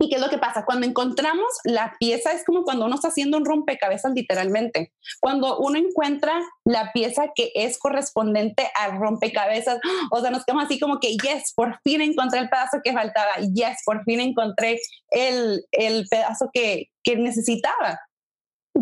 ¿Y 0.03 0.09
qué 0.09 0.17
es 0.17 0.21
lo 0.21 0.31
que 0.31 0.39
pasa? 0.39 0.65
Cuando 0.65 0.85
encontramos 0.85 1.47
la 1.63 1.95
pieza, 2.01 2.33
es 2.33 2.45
como 2.45 2.65
cuando 2.65 2.87
uno 2.87 2.97
está 2.97 3.09
haciendo 3.09 3.37
un 3.37 3.45
rompecabezas 3.45 4.13
literalmente. 4.13 4.93
Cuando 5.21 5.59
uno 5.59 5.79
encuentra 5.79 6.41
la 6.65 6.91
pieza 6.93 7.29
que 7.37 7.53
es 7.55 7.79
correspondiente 7.79 8.69
al 8.75 8.99
rompecabezas, 8.99 9.79
o 10.11 10.21
sea, 10.21 10.31
nos 10.33 10.45
quedamos 10.45 10.65
así 10.65 10.81
como 10.81 10.99
que, 10.99 11.13
yes, 11.13 11.53
por 11.55 11.79
fin 11.85 12.01
encontré 12.01 12.41
el 12.41 12.49
pedazo 12.49 12.79
que 12.83 12.93
faltaba, 12.93 13.31
yes, 13.55 13.79
por 13.85 14.03
fin 14.03 14.19
encontré 14.19 14.81
el, 15.11 15.65
el 15.71 16.09
pedazo 16.09 16.51
que, 16.53 16.89
que 17.05 17.15
necesitaba. 17.15 18.01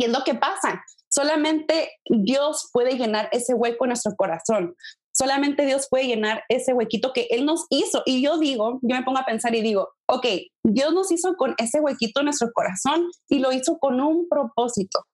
Y 0.00 0.04
es 0.04 0.11
lo 0.11 0.25
que 0.25 0.35
pasa. 0.35 0.83
Solamente 1.11 1.90
Dios 2.09 2.71
puede 2.73 2.97
llenar 2.97 3.28
ese 3.33 3.52
hueco 3.52 3.85
en 3.85 3.90
nuestro 3.90 4.16
corazón. 4.16 4.75
Solamente 5.12 5.66
Dios 5.66 5.88
puede 5.90 6.07
llenar 6.07 6.42
ese 6.49 6.73
huequito 6.73 7.12
que 7.12 7.26
Él 7.30 7.45
nos 7.45 7.66
hizo. 7.69 8.02
Y 8.07 8.23
yo 8.23 8.38
digo, 8.38 8.78
yo 8.80 8.97
me 8.97 9.02
pongo 9.02 9.19
a 9.19 9.26
pensar 9.26 9.54
y 9.54 9.61
digo, 9.61 9.90
ok, 10.07 10.26
Dios 10.64 10.95
nos 10.95 11.12
hizo 11.12 11.35
con 11.37 11.54
ese 11.59 11.80
huequito 11.80 12.21
en 12.21 12.26
nuestro 12.26 12.50
corazón 12.54 13.11
y 13.28 13.40
lo 13.40 13.52
hizo 13.52 13.78
con 13.78 14.00
un 14.00 14.26
propósito, 14.26 15.04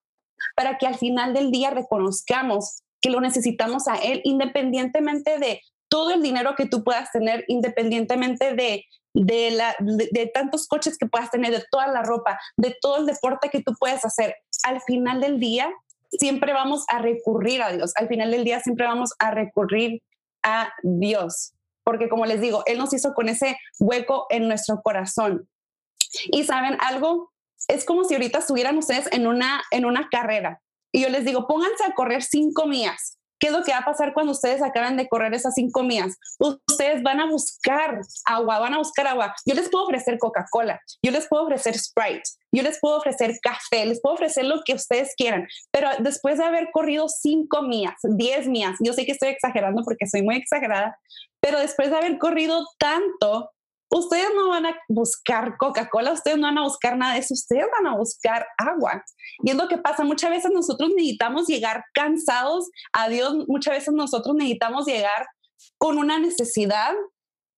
para 0.55 0.77
que 0.77 0.87
al 0.87 0.97
final 0.97 1.33
del 1.33 1.51
día 1.51 1.71
reconozcamos 1.71 2.83
que 3.01 3.09
lo 3.09 3.19
necesitamos 3.19 3.89
a 3.89 3.95
Él, 3.95 4.21
independientemente 4.23 5.37
de 5.37 5.61
todo 5.89 6.11
el 6.11 6.21
dinero 6.21 6.55
que 6.55 6.67
tú 6.67 6.85
puedas 6.85 7.11
tener, 7.11 7.43
independientemente 7.49 8.53
de, 8.53 8.85
de, 9.13 9.51
la, 9.51 9.75
de, 9.79 10.31
tantos 10.33 10.67
coches 10.67 10.97
que 10.97 11.07
puedas 11.07 11.31
tener, 11.31 11.51
de 11.51 11.63
toda 11.71 11.87
la 11.87 12.03
ropa, 12.03 12.39
de 12.55 12.75
todo 12.79 12.97
el 12.97 13.05
deporte 13.05 13.49
que 13.49 13.63
tú 13.63 13.73
puedes 13.79 14.05
hacer. 14.05 14.35
Al 14.63 14.81
final 14.81 15.21
del 15.21 15.39
día, 15.39 15.73
siempre 16.11 16.53
vamos 16.53 16.85
a 16.87 16.99
recurrir 16.99 17.61
a 17.61 17.71
Dios. 17.71 17.93
Al 17.95 18.07
final 18.07 18.31
del 18.31 18.43
día, 18.43 18.59
siempre 18.59 18.85
vamos 18.85 19.11
a 19.19 19.31
recurrir 19.31 20.01
a 20.43 20.71
Dios. 20.83 21.53
Porque 21.83 22.09
como 22.09 22.25
les 22.25 22.41
digo, 22.41 22.63
Él 22.65 22.77
nos 22.77 22.93
hizo 22.93 23.13
con 23.13 23.29
ese 23.29 23.57
hueco 23.79 24.27
en 24.29 24.47
nuestro 24.47 24.81
corazón. 24.81 25.49
Y 26.31 26.43
saben 26.43 26.77
algo, 26.79 27.31
es 27.67 27.85
como 27.85 28.03
si 28.03 28.13
ahorita 28.13 28.39
estuvieran 28.39 28.77
ustedes 28.77 29.09
en 29.11 29.27
una, 29.27 29.63
en 29.71 29.85
una 29.85 30.09
carrera. 30.09 30.61
Y 30.91 31.01
yo 31.01 31.09
les 31.09 31.25
digo, 31.25 31.47
pónganse 31.47 31.83
a 31.85 31.93
correr 31.93 32.23
cinco 32.23 32.65
millas 32.65 33.17
¿Qué 33.39 33.47
es 33.47 33.53
lo 33.53 33.63
que 33.63 33.71
va 33.71 33.79
a 33.79 33.85
pasar 33.85 34.13
cuando 34.13 34.31
ustedes 34.31 34.61
acaban 34.61 34.97
de 34.97 35.07
correr 35.07 35.33
esas 35.33 35.53
cinco 35.53 35.83
millas? 35.83 36.15
Ustedes 36.39 37.03
van 37.03 37.19
a 37.19 37.27
buscar 37.27 37.99
agua, 38.25 38.59
van 38.59 38.73
a 38.73 38.79
buscar 38.79 39.07
agua. 39.07 39.33
Yo 39.45 39.53
les 39.53 39.69
puedo 39.69 39.85
ofrecer 39.85 40.17
Coca-Cola, 40.17 40.81
yo 41.03 41.11
les 41.11 41.27
puedo 41.27 41.43
ofrecer 41.43 41.77
Sprite, 41.77 42.23
yo 42.51 42.63
les 42.63 42.79
puedo 42.79 42.97
ofrecer 42.97 43.37
café, 43.41 43.85
les 43.85 44.01
puedo 44.01 44.15
ofrecer 44.15 44.45
lo 44.45 44.61
que 44.65 44.73
ustedes 44.73 45.13
quieran, 45.15 45.47
pero 45.71 45.89
después 45.99 46.37
de 46.37 46.45
haber 46.45 46.69
corrido 46.71 47.07
cinco 47.07 47.61
millas, 47.61 47.95
diez 48.03 48.47
millas, 48.47 48.77
yo 48.79 48.93
sé 48.93 49.05
que 49.05 49.11
estoy 49.11 49.29
exagerando 49.29 49.83
porque 49.83 50.07
soy 50.07 50.23
muy 50.23 50.35
exagerada, 50.35 50.97
pero 51.39 51.59
después 51.59 51.89
de 51.89 51.97
haber 51.97 52.17
corrido 52.17 52.65
tanto, 52.79 53.51
ustedes 53.89 54.29
no 54.35 54.49
van 54.49 54.65
a 54.65 54.75
buscar 54.87 55.57
Coca-Cola, 55.57 56.11
ustedes 56.11 56.37
no 56.37 56.47
van 56.47 56.57
a 56.57 56.63
buscar 56.63 56.97
nada 56.97 57.13
de 57.13 57.19
eso, 57.19 57.33
ustedes 57.33 57.65
van 57.77 57.87
a 57.87 57.97
buscar 57.97 58.47
agua. 58.57 59.03
Y 59.43 59.51
es 59.51 59.55
lo 59.55 59.67
que 59.67 59.77
pasa, 59.77 60.03
muchas 60.03 60.31
veces 60.31 60.51
nosotros 60.53 60.89
necesitamos 60.95 61.47
llegar 61.47 61.83
cansados 61.93 62.69
a 62.93 63.09
Dios, 63.09 63.45
muchas 63.47 63.75
veces 63.75 63.93
nosotros 63.93 64.35
necesitamos 64.35 64.85
llegar 64.85 65.27
con 65.77 65.97
una 65.97 66.19
necesidad 66.19 66.93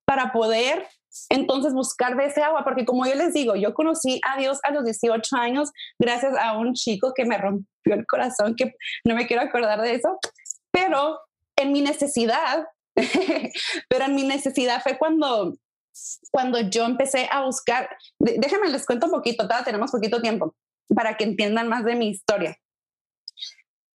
para 0.05 0.31
poder 0.31 0.88
entonces 1.29 1.74
buscar 1.74 2.15
de 2.15 2.25
ese 2.25 2.41
agua, 2.41 2.63
porque 2.63 2.86
como 2.86 3.05
yo 3.05 3.15
les 3.15 3.33
digo, 3.33 3.55
yo 3.55 3.74
conocí 3.74 4.21
a 4.24 4.39
Dios 4.39 4.59
a 4.63 4.71
los 4.71 4.86
18 4.86 5.36
años 5.38 5.71
gracias 6.00 6.33
a 6.39 6.57
un 6.57 6.74
chico 6.74 7.13
que 7.15 7.25
me 7.25 7.38
rompió 7.38 7.95
el 7.95 8.05
corazón, 8.05 8.55
que 8.55 8.75
no 9.05 9.15
me 9.15 9.27
quiero 9.27 9.41
acordar 9.41 9.81
de 9.81 9.95
eso, 9.95 10.19
pero 10.71 11.19
en 11.55 11.71
mi 11.71 11.81
necesidad, 11.81 12.65
pero 13.89 14.05
en 14.05 14.15
mi 14.15 14.24
necesidad 14.24 14.81
fue 14.81 14.98
cuando 14.98 15.55
cuando 16.32 16.60
yo 16.60 16.86
empecé 16.86 17.27
a 17.32 17.46
buscar, 17.46 17.89
déjenme 18.20 18.70
les 18.70 18.86
cuento 18.86 19.08
un 19.08 19.12
poquito, 19.12 19.44
todavía 19.44 19.65
tenemos 19.65 19.91
poquito 19.91 20.22
tiempo 20.22 20.56
para 20.96 21.18
que 21.18 21.24
entiendan 21.24 21.68
más 21.68 21.84
de 21.86 21.96
mi 21.96 22.10
historia. 22.10 22.58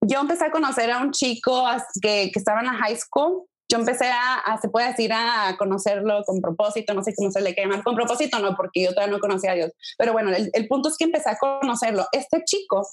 Yo 0.01 0.21
empecé 0.21 0.45
a 0.45 0.51
conocer 0.51 0.91
a 0.91 0.99
un 0.99 1.13
chico 1.13 1.65
que, 2.03 2.31
que 2.33 2.39
estaba 2.39 2.61
en 2.61 2.67
la 2.67 2.75
high 2.75 2.97
school. 2.97 3.47
Yo 3.71 3.79
empecé 3.79 4.11
a, 4.11 4.59
se 4.61 4.69
puede 4.69 4.89
decir, 4.89 5.11
a 5.13 5.57
conocerlo 5.59 6.23
con 6.25 6.43
propósito, 6.43 6.93
no 6.93 7.03
sé 7.03 7.15
cómo 7.15 7.31
se 7.31 7.41
le 7.41 7.55
llama, 7.55 7.83
con 7.83 7.97
propósito 7.97 8.39
no, 8.39 8.55
porque 8.55 8.83
yo 8.83 8.91
todavía 8.91 9.15
no 9.15 9.21
conocía 9.21 9.53
a 9.53 9.55
Dios. 9.55 9.73
Pero 9.97 10.13
bueno, 10.13 10.31
el, 10.31 10.51
el 10.53 10.69
punto 10.69 10.91
es 10.91 10.97
que 10.99 11.05
empecé 11.05 11.31
a 11.31 11.39
conocerlo. 11.39 12.07
Este 12.13 12.43
chico 12.45 12.87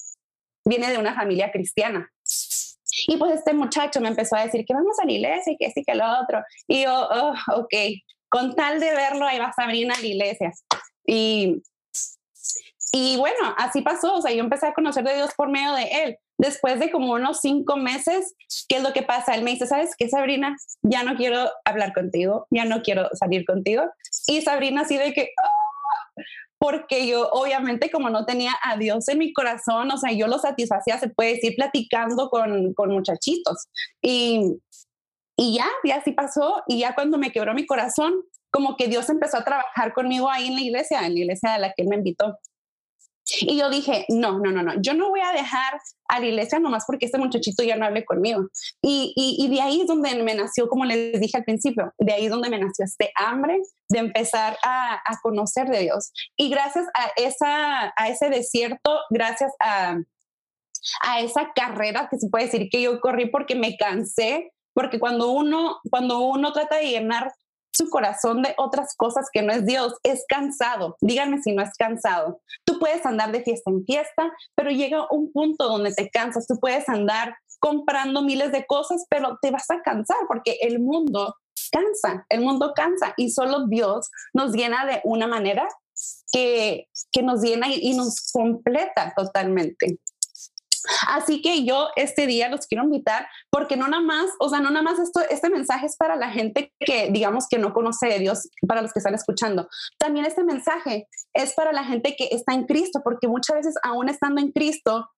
viene 0.64 0.90
de 0.90 0.98
una 0.98 1.14
familia 1.14 1.50
cristiana. 1.52 2.10
Y 3.06 3.16
pues 3.16 3.34
este 3.34 3.52
muchacho 3.52 4.00
me 4.00 4.08
empezó 4.08 4.36
a 4.36 4.44
decir 4.44 4.64
que 4.66 4.74
vamos 4.74 4.98
a 4.98 5.06
la 5.06 5.12
iglesia 5.12 5.52
y 5.52 5.56
que 5.56 5.70
sí, 5.70 5.82
que 5.84 5.94
lo 5.94 6.04
otro. 6.22 6.42
Y 6.66 6.84
yo, 6.84 7.08
oh, 7.10 7.34
ok, 7.56 7.74
con 8.32 8.54
tal 8.54 8.80
de 8.80 8.90
verlo, 8.92 9.26
ahí 9.26 9.38
va 9.38 9.52
Sabrina 9.52 9.94
a 9.94 10.00
la 10.00 10.06
iglesia. 10.06 10.52
Y, 11.06 11.62
y 12.90 13.18
bueno, 13.18 13.54
así 13.58 13.82
pasó, 13.82 14.14
o 14.14 14.22
sea, 14.22 14.32
yo 14.32 14.42
empecé 14.42 14.68
a 14.68 14.72
conocer 14.72 15.04
de 15.04 15.16
Dios 15.16 15.32
por 15.36 15.50
medio 15.50 15.74
de 15.74 15.82
él. 16.04 16.16
Después 16.38 16.80
de 16.80 16.90
como 16.90 17.12
unos 17.12 17.40
cinco 17.42 17.76
meses, 17.76 18.34
¿qué 18.68 18.76
es 18.76 18.82
lo 18.82 18.94
que 18.94 19.02
pasa? 19.02 19.34
Él 19.34 19.42
me 19.42 19.50
dice, 19.50 19.66
¿sabes 19.66 19.94
qué, 19.98 20.08
Sabrina? 20.08 20.56
Ya 20.80 21.02
no 21.02 21.14
quiero 21.14 21.50
hablar 21.66 21.92
contigo, 21.92 22.46
ya 22.50 22.64
no 22.64 22.80
quiero 22.80 23.06
salir 23.12 23.44
contigo. 23.44 23.84
Y 24.26 24.40
Sabrina 24.40 24.80
así 24.80 24.96
de 24.96 25.12
que, 25.12 25.28
ah", 25.44 26.22
porque 26.56 27.06
yo 27.06 27.28
obviamente 27.32 27.90
como 27.90 28.08
no 28.08 28.24
tenía 28.24 28.52
a 28.62 28.78
Dios 28.78 29.08
en 29.10 29.18
mi 29.18 29.34
corazón, 29.34 29.90
o 29.90 29.98
sea, 29.98 30.10
yo 30.12 30.26
lo 30.26 30.38
satisfacía, 30.38 30.98
se 30.98 31.10
puede 31.10 31.34
decir, 31.34 31.54
platicando 31.54 32.30
con, 32.30 32.72
con 32.72 32.92
muchachitos. 32.92 33.68
Y, 34.00 34.56
y 35.36 35.56
ya, 35.56 35.66
ya 35.84 35.96
así 35.96 36.12
pasó. 36.12 36.62
Y 36.66 36.80
ya 36.80 36.94
cuando 36.94 37.18
me 37.18 37.32
quebró 37.32 37.54
mi 37.54 37.66
corazón, 37.66 38.14
como 38.50 38.76
que 38.76 38.88
Dios 38.88 39.08
empezó 39.08 39.38
a 39.38 39.44
trabajar 39.44 39.92
conmigo 39.94 40.30
ahí 40.30 40.48
en 40.48 40.54
la 40.54 40.60
iglesia, 40.60 41.06
en 41.06 41.14
la 41.14 41.20
iglesia 41.20 41.54
a 41.54 41.58
la 41.58 41.72
que 41.72 41.82
él 41.82 41.88
me 41.88 41.96
invitó. 41.96 42.38
Y 43.40 43.56
yo 43.56 43.70
dije, 43.70 44.04
no, 44.08 44.38
no, 44.40 44.50
no, 44.50 44.62
no, 44.62 44.74
yo 44.82 44.94
no 44.94 45.08
voy 45.08 45.20
a 45.20 45.32
dejar 45.32 45.80
a 46.08 46.20
la 46.20 46.26
iglesia 46.26 46.58
nomás 46.58 46.84
porque 46.86 47.06
este 47.06 47.18
muchachito 47.18 47.62
ya 47.62 47.76
no 47.76 47.86
hable 47.86 48.04
conmigo. 48.04 48.48
Y, 48.82 49.14
y, 49.16 49.48
de 49.48 49.60
ahí 49.60 49.80
es 49.80 49.86
donde 49.86 50.14
me 50.22 50.34
nació, 50.34 50.68
como 50.68 50.84
les 50.84 51.18
dije 51.20 51.38
al 51.38 51.44
principio, 51.44 51.94
de 51.98 52.12
ahí 52.12 52.24
es 52.26 52.30
donde 52.30 52.50
me 52.50 52.58
nació 52.58 52.84
este 52.84 53.10
hambre 53.14 53.60
de 53.88 53.98
empezar 54.00 54.58
a, 54.62 54.94
a 54.94 55.20
conocer 55.22 55.68
de 55.68 55.80
Dios. 55.80 56.12
Y 56.36 56.50
gracias 56.50 56.86
a, 56.94 57.10
esa, 57.16 57.92
a 57.96 58.08
ese 58.08 58.28
desierto, 58.28 58.98
gracias 59.08 59.52
a, 59.60 59.96
a 61.02 61.20
esa 61.20 61.52
carrera 61.54 62.08
que 62.10 62.18
se 62.18 62.28
puede 62.28 62.46
decir 62.46 62.68
que 62.70 62.82
yo 62.82 63.00
corrí 63.00 63.30
porque 63.30 63.54
me 63.54 63.76
cansé 63.76 64.52
porque 64.74 64.98
cuando 64.98 65.30
uno, 65.32 65.78
cuando 65.90 66.20
uno 66.20 66.52
trata 66.52 66.76
de 66.76 66.88
llenar 66.88 67.32
su 67.72 67.88
corazón 67.88 68.42
de 68.42 68.54
otras 68.58 68.94
cosas 68.96 69.28
que 69.32 69.42
no 69.42 69.52
es 69.52 69.64
Dios, 69.64 69.94
es 70.02 70.24
cansado. 70.28 70.96
Díganme 71.00 71.42
si 71.42 71.52
no 71.52 71.62
es 71.62 71.74
cansado. 71.78 72.40
Tú 72.64 72.78
puedes 72.78 73.04
andar 73.06 73.32
de 73.32 73.42
fiesta 73.42 73.70
en 73.70 73.84
fiesta, 73.84 74.30
pero 74.54 74.70
llega 74.70 75.06
un 75.10 75.32
punto 75.32 75.68
donde 75.68 75.92
te 75.94 76.10
cansas. 76.10 76.46
Tú 76.46 76.58
puedes 76.60 76.88
andar 76.88 77.34
comprando 77.58 78.22
miles 78.22 78.52
de 78.52 78.66
cosas, 78.66 79.06
pero 79.08 79.38
te 79.40 79.50
vas 79.50 79.70
a 79.70 79.80
cansar 79.82 80.18
porque 80.28 80.58
el 80.60 80.80
mundo 80.80 81.34
cansa, 81.70 82.26
el 82.28 82.40
mundo 82.40 82.72
cansa 82.74 83.14
y 83.16 83.30
solo 83.30 83.66
Dios 83.66 84.10
nos 84.34 84.52
llena 84.52 84.84
de 84.84 85.00
una 85.04 85.26
manera 85.26 85.66
que, 86.32 86.88
que 87.10 87.22
nos 87.22 87.40
llena 87.40 87.68
y 87.70 87.94
nos 87.96 88.30
completa 88.32 89.14
totalmente. 89.16 89.98
Así 91.08 91.42
que 91.42 91.64
yo 91.64 91.88
este 91.96 92.26
día 92.26 92.48
los 92.48 92.66
quiero 92.66 92.84
invitar 92.84 93.26
porque 93.50 93.76
no 93.76 93.88
nada 93.88 94.02
más, 94.02 94.30
o 94.38 94.48
sea, 94.48 94.60
no 94.60 94.70
nada 94.70 94.82
más 94.82 94.98
esto, 94.98 95.20
este 95.30 95.50
mensaje 95.50 95.86
es 95.86 95.96
para 95.96 96.16
la 96.16 96.30
gente 96.30 96.72
que 96.80 97.10
digamos 97.10 97.46
que 97.48 97.58
no 97.58 97.72
conoce 97.72 98.08
de 98.08 98.18
Dios, 98.18 98.48
para 98.66 98.82
los 98.82 98.92
que 98.92 98.98
están 98.98 99.14
escuchando. 99.14 99.68
También 99.98 100.26
este 100.26 100.44
mensaje 100.44 101.08
es 101.34 101.54
para 101.54 101.72
la 101.72 101.84
gente 101.84 102.14
que 102.16 102.28
está 102.30 102.54
en 102.54 102.64
Cristo, 102.64 103.00
porque 103.04 103.28
muchas 103.28 103.56
veces 103.56 103.74
aún 103.82 104.08
estando 104.08 104.40
en 104.40 104.52
Cristo, 104.52 105.08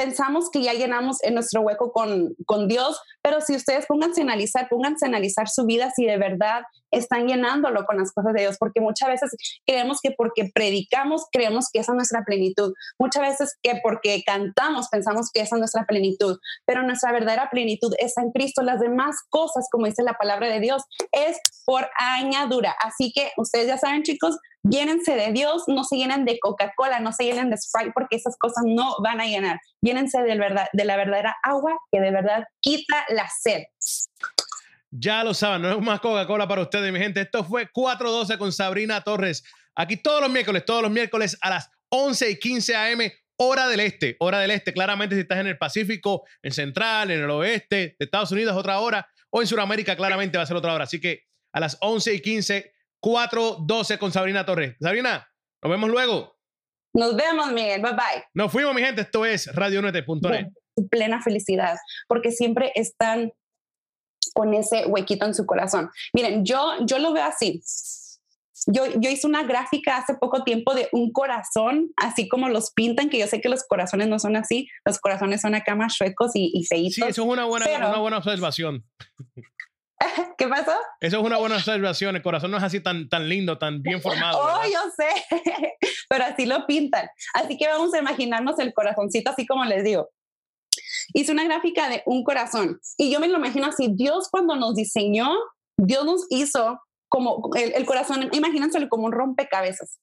pensamos 0.00 0.48
que 0.50 0.62
ya 0.62 0.72
llenamos 0.72 1.22
en 1.22 1.34
nuestro 1.34 1.60
hueco 1.60 1.92
con, 1.92 2.34
con 2.46 2.68
Dios, 2.68 2.98
pero 3.20 3.42
si 3.42 3.54
ustedes 3.54 3.84
pónganse 3.84 4.22
a 4.22 4.24
analizar, 4.24 4.66
pónganse 4.70 5.04
a 5.04 5.08
analizar 5.08 5.46
su 5.46 5.66
vida 5.66 5.92
si 5.94 6.06
de 6.06 6.16
verdad 6.16 6.62
están 6.90 7.26
llenándolo 7.26 7.84
con 7.84 7.98
las 7.98 8.10
cosas 8.10 8.32
de 8.32 8.40
Dios, 8.40 8.56
porque 8.58 8.80
muchas 8.80 9.10
veces 9.10 9.30
creemos 9.66 10.00
que 10.02 10.12
porque 10.12 10.50
predicamos, 10.54 11.26
creemos 11.30 11.66
que 11.70 11.80
esa 11.80 11.92
es 11.92 11.96
nuestra 11.96 12.24
plenitud. 12.24 12.72
Muchas 12.98 13.22
veces 13.22 13.58
que 13.62 13.78
porque 13.82 14.22
cantamos, 14.24 14.88
pensamos 14.88 15.30
que 15.34 15.42
esa 15.42 15.56
es 15.56 15.60
nuestra 15.60 15.84
plenitud, 15.84 16.38
pero 16.64 16.82
nuestra 16.82 17.12
verdadera 17.12 17.50
plenitud 17.50 17.92
está 17.98 18.22
en 18.22 18.32
Cristo. 18.32 18.62
Las 18.62 18.80
demás 18.80 19.16
cosas, 19.28 19.68
como 19.70 19.84
dice 19.84 20.02
la 20.02 20.14
palabra 20.14 20.48
de 20.48 20.60
Dios, 20.60 20.82
es 21.12 21.36
por 21.66 21.86
añadura. 21.98 22.74
Así 22.80 23.12
que 23.14 23.32
ustedes 23.36 23.66
ya 23.66 23.76
saben, 23.76 24.02
chicos, 24.02 24.38
llénense 24.62 25.14
de 25.14 25.32
Dios, 25.32 25.64
no 25.66 25.84
se 25.84 25.96
llenen 25.96 26.24
de 26.24 26.38
Coca-Cola, 26.38 27.00
no 27.00 27.12
se 27.12 27.24
llenen 27.24 27.50
de 27.50 27.56
Sprite, 27.56 27.92
porque 27.94 28.16
esas 28.16 28.36
cosas 28.36 28.64
no 28.66 28.96
van 29.02 29.20
a 29.20 29.26
llenar. 29.26 29.60
Llénense 29.80 30.22
de, 30.22 30.36
verdad, 30.36 30.66
de 30.72 30.84
la 30.84 30.96
verdadera 30.96 31.36
agua 31.42 31.78
que 31.90 32.00
de 32.00 32.10
verdad 32.10 32.44
quita 32.60 33.04
la 33.10 33.28
sed. 33.28 33.62
Ya 34.90 35.22
lo 35.22 35.34
saben, 35.34 35.62
no 35.62 35.70
es 35.70 35.80
más 35.80 36.00
Coca-Cola 36.00 36.48
para 36.48 36.62
ustedes, 36.62 36.92
mi 36.92 36.98
gente. 36.98 37.20
Esto 37.20 37.44
fue 37.44 37.68
412 37.70 38.38
con 38.38 38.52
Sabrina 38.52 39.02
Torres. 39.02 39.44
Aquí 39.76 39.96
todos 39.96 40.20
los 40.20 40.30
miércoles, 40.30 40.64
todos 40.64 40.82
los 40.82 40.90
miércoles 40.90 41.38
a 41.40 41.50
las 41.50 41.70
11 41.90 42.30
y 42.30 42.38
15 42.38 42.76
a.m. 42.76 43.12
Hora 43.36 43.68
del 43.68 43.80
este, 43.80 44.16
hora 44.18 44.40
del 44.40 44.50
este. 44.50 44.72
Claramente, 44.72 45.14
si 45.14 45.22
estás 45.22 45.38
en 45.38 45.46
el 45.46 45.56
Pacífico, 45.56 46.24
en 46.42 46.52
Central, 46.52 47.10
en 47.10 47.20
el 47.20 47.30
oeste 47.30 47.96
de 47.98 48.04
Estados 48.04 48.32
Unidos, 48.32 48.56
otra 48.56 48.80
hora. 48.80 49.08
O 49.30 49.40
en 49.40 49.46
Sudamérica, 49.46 49.96
claramente 49.96 50.36
va 50.36 50.42
a 50.42 50.46
ser 50.46 50.56
otra 50.56 50.74
hora. 50.74 50.84
Así 50.84 51.00
que 51.00 51.22
a 51.52 51.60
las 51.60 51.78
11 51.80 52.14
y 52.14 52.20
15 52.20 52.72
412 53.00 53.98
con 53.98 54.12
Sabrina 54.12 54.44
Torres. 54.44 54.76
Sabrina, 54.80 55.28
nos 55.62 55.70
vemos 55.70 55.90
luego. 55.90 56.36
Nos 56.92 57.16
vemos, 57.16 57.52
Miguel. 57.52 57.80
Bye 57.80 57.92
bye. 57.92 58.24
Nos 58.34 58.50
fuimos, 58.50 58.74
mi 58.74 58.82
gente. 58.82 59.02
Esto 59.02 59.24
es 59.24 59.46
radionete.net. 59.54 60.48
Plena 60.90 61.20
felicidad, 61.22 61.76
porque 62.08 62.32
siempre 62.32 62.72
están 62.74 63.32
con 64.34 64.54
ese 64.54 64.86
huequito 64.86 65.26
en 65.26 65.34
su 65.34 65.46
corazón. 65.46 65.90
Miren, 66.12 66.44
yo, 66.44 66.74
yo 66.86 66.98
lo 66.98 67.12
veo 67.12 67.24
así. 67.24 67.62
Yo, 68.66 68.86
yo 69.00 69.08
hice 69.08 69.26
una 69.26 69.42
gráfica 69.42 69.96
hace 69.96 70.14
poco 70.14 70.44
tiempo 70.44 70.74
de 70.74 70.88
un 70.92 71.12
corazón, 71.12 71.90
así 71.96 72.28
como 72.28 72.48
los 72.48 72.72
pintan, 72.72 73.08
que 73.08 73.18
yo 73.18 73.26
sé 73.26 73.40
que 73.40 73.48
los 73.48 73.64
corazones 73.64 74.08
no 74.08 74.18
son 74.18 74.36
así, 74.36 74.68
los 74.84 74.98
corazones 74.98 75.40
son 75.40 75.54
acá 75.54 75.74
más 75.74 75.94
chuecos 75.94 76.32
y, 76.34 76.50
y 76.52 76.64
feitos. 76.66 76.94
Sí, 76.94 77.02
eso 77.02 77.22
es 77.22 77.28
una 77.28 77.46
buena, 77.46 77.66
una 77.66 77.98
buena 77.98 78.18
observación. 78.18 78.84
¿Qué 80.38 80.48
pasó? 80.48 80.72
Eso 81.00 81.18
es 81.18 81.24
una 81.24 81.36
buena 81.36 81.56
observación. 81.56 82.16
El 82.16 82.22
corazón 82.22 82.50
no 82.50 82.56
es 82.56 82.62
así 82.62 82.80
tan, 82.80 83.08
tan 83.08 83.28
lindo, 83.28 83.58
tan 83.58 83.82
bien 83.82 84.00
formado. 84.02 84.38
Oh, 84.40 84.62
yo 84.64 84.80
sé, 84.96 85.38
pero 86.08 86.24
así 86.24 86.46
lo 86.46 86.66
pintan. 86.66 87.08
Así 87.34 87.56
que 87.56 87.68
vamos 87.68 87.94
a 87.94 87.98
imaginarnos 87.98 88.58
el 88.58 88.72
corazoncito, 88.72 89.30
así 89.30 89.46
como 89.46 89.64
les 89.64 89.84
digo. 89.84 90.08
hice 91.14 91.32
una 91.32 91.44
gráfica 91.44 91.88
de 91.88 92.02
un 92.06 92.24
corazón 92.24 92.80
y 92.96 93.10
yo 93.10 93.20
me 93.20 93.28
lo 93.28 93.38
imagino 93.38 93.66
así, 93.66 93.88
Dios 93.92 94.28
cuando 94.30 94.56
nos 94.56 94.74
diseñó, 94.74 95.30
Dios 95.76 96.04
nos 96.04 96.26
hizo 96.30 96.80
como 97.08 97.50
el, 97.56 97.84
corazón, 97.86 98.28
imagínenselo 98.32 98.88
como 98.88 99.06
un 99.06 99.12
rompecabezas. 99.12 99.98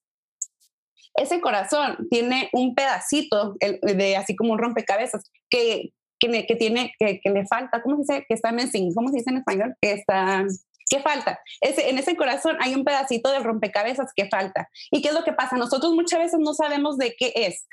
Ese 1.16 1.42
corazón 1.42 1.98
tiene 2.12 2.50
un 2.51 2.75
pedacito 2.75 3.56
de 3.60 4.18
así 4.18 4.36
como 4.36 4.51
un 4.54 4.60
rompecabezas 4.60 5.32
que, 5.50 5.94
que, 6.20 6.46
que 6.46 6.56
tiene, 6.56 6.94
que, 7.00 7.20
le 7.24 7.46
falta, 7.46 7.82
¿cómo 7.82 7.98
se 7.98 8.02
dice? 8.02 8.26
Que 8.28 8.34
está 8.34 8.52
missing, 8.52 8.94
¿cómo 8.94 9.10
se 9.10 9.18
dice 9.18 9.30
en 9.30 9.38
español? 9.38 9.76
Que 9.82 9.94
está, 9.94 10.46
¿Qué 10.90 11.02
falta? 11.02 11.40
Ese, 11.62 11.90
en 11.90 11.98
ese 11.98 12.16
corazón 12.16 12.58
hay 12.62 12.74
un 12.74 12.86
pedacito 12.86 13.32
del 13.32 13.44
rompecabezas 13.44 14.12
que 14.16 14.28
falta. 14.30 14.70
¿Y 14.90 15.02
qué 15.02 15.10
es 15.10 15.14
lo 15.14 15.24
que 15.24 15.34
pasa? 15.34 15.58
Nosotros 15.58 15.94
muchas 15.94 16.20
veces 16.20 16.40
no 16.40 16.54
sabemos 16.54 16.98
de 16.98 17.16
qué 17.18 17.34
es. 17.36 17.68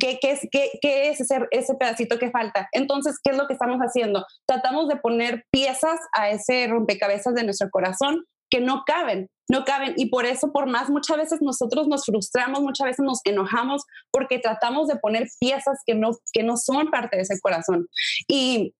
¿Qué, 0.00 0.18
qué 0.22 0.30
es, 0.30 0.48
qué, 0.50 0.70
qué 0.80 1.10
es 1.10 1.20
ese, 1.20 1.40
ese, 1.50 1.74
pedacito 1.74 2.18
que 2.18 2.30
falta? 2.30 2.68
Entonces, 2.72 3.18
¿qué 3.22 3.32
es 3.32 3.36
lo 3.36 3.46
que 3.46 3.52
estamos 3.52 3.78
haciendo? 3.80 4.24
Tratamos 4.46 4.88
de 4.88 4.96
poner 4.96 5.44
piezas 5.50 6.00
a 6.12 6.30
ese 6.30 6.66
rompecabezas 6.66 7.34
de 7.34 7.44
nuestro 7.44 7.68
corazón 7.68 8.24
que 8.48 8.60
no 8.60 8.84
caben, 8.86 9.28
no 9.52 9.64
caben. 9.64 9.92
Y 9.96 10.06
por 10.06 10.24
eso, 10.24 10.50
por 10.50 10.66
más, 10.66 10.88
muchas 10.88 11.18
veces 11.18 11.42
nosotros 11.42 11.86
nos 11.86 12.06
frustramos, 12.06 12.60
muchas 12.62 12.86
veces 12.86 13.04
nos 13.04 13.20
enojamos 13.24 13.82
porque 14.10 14.38
tratamos 14.38 14.88
de 14.88 14.96
poner 14.96 15.28
piezas 15.38 15.80
que 15.86 15.94
no, 15.94 16.12
que 16.32 16.42
no 16.42 16.56
son 16.56 16.90
parte 16.90 17.16
de 17.16 17.22
ese 17.22 17.38
corazón. 17.40 17.86
Y 18.26 18.74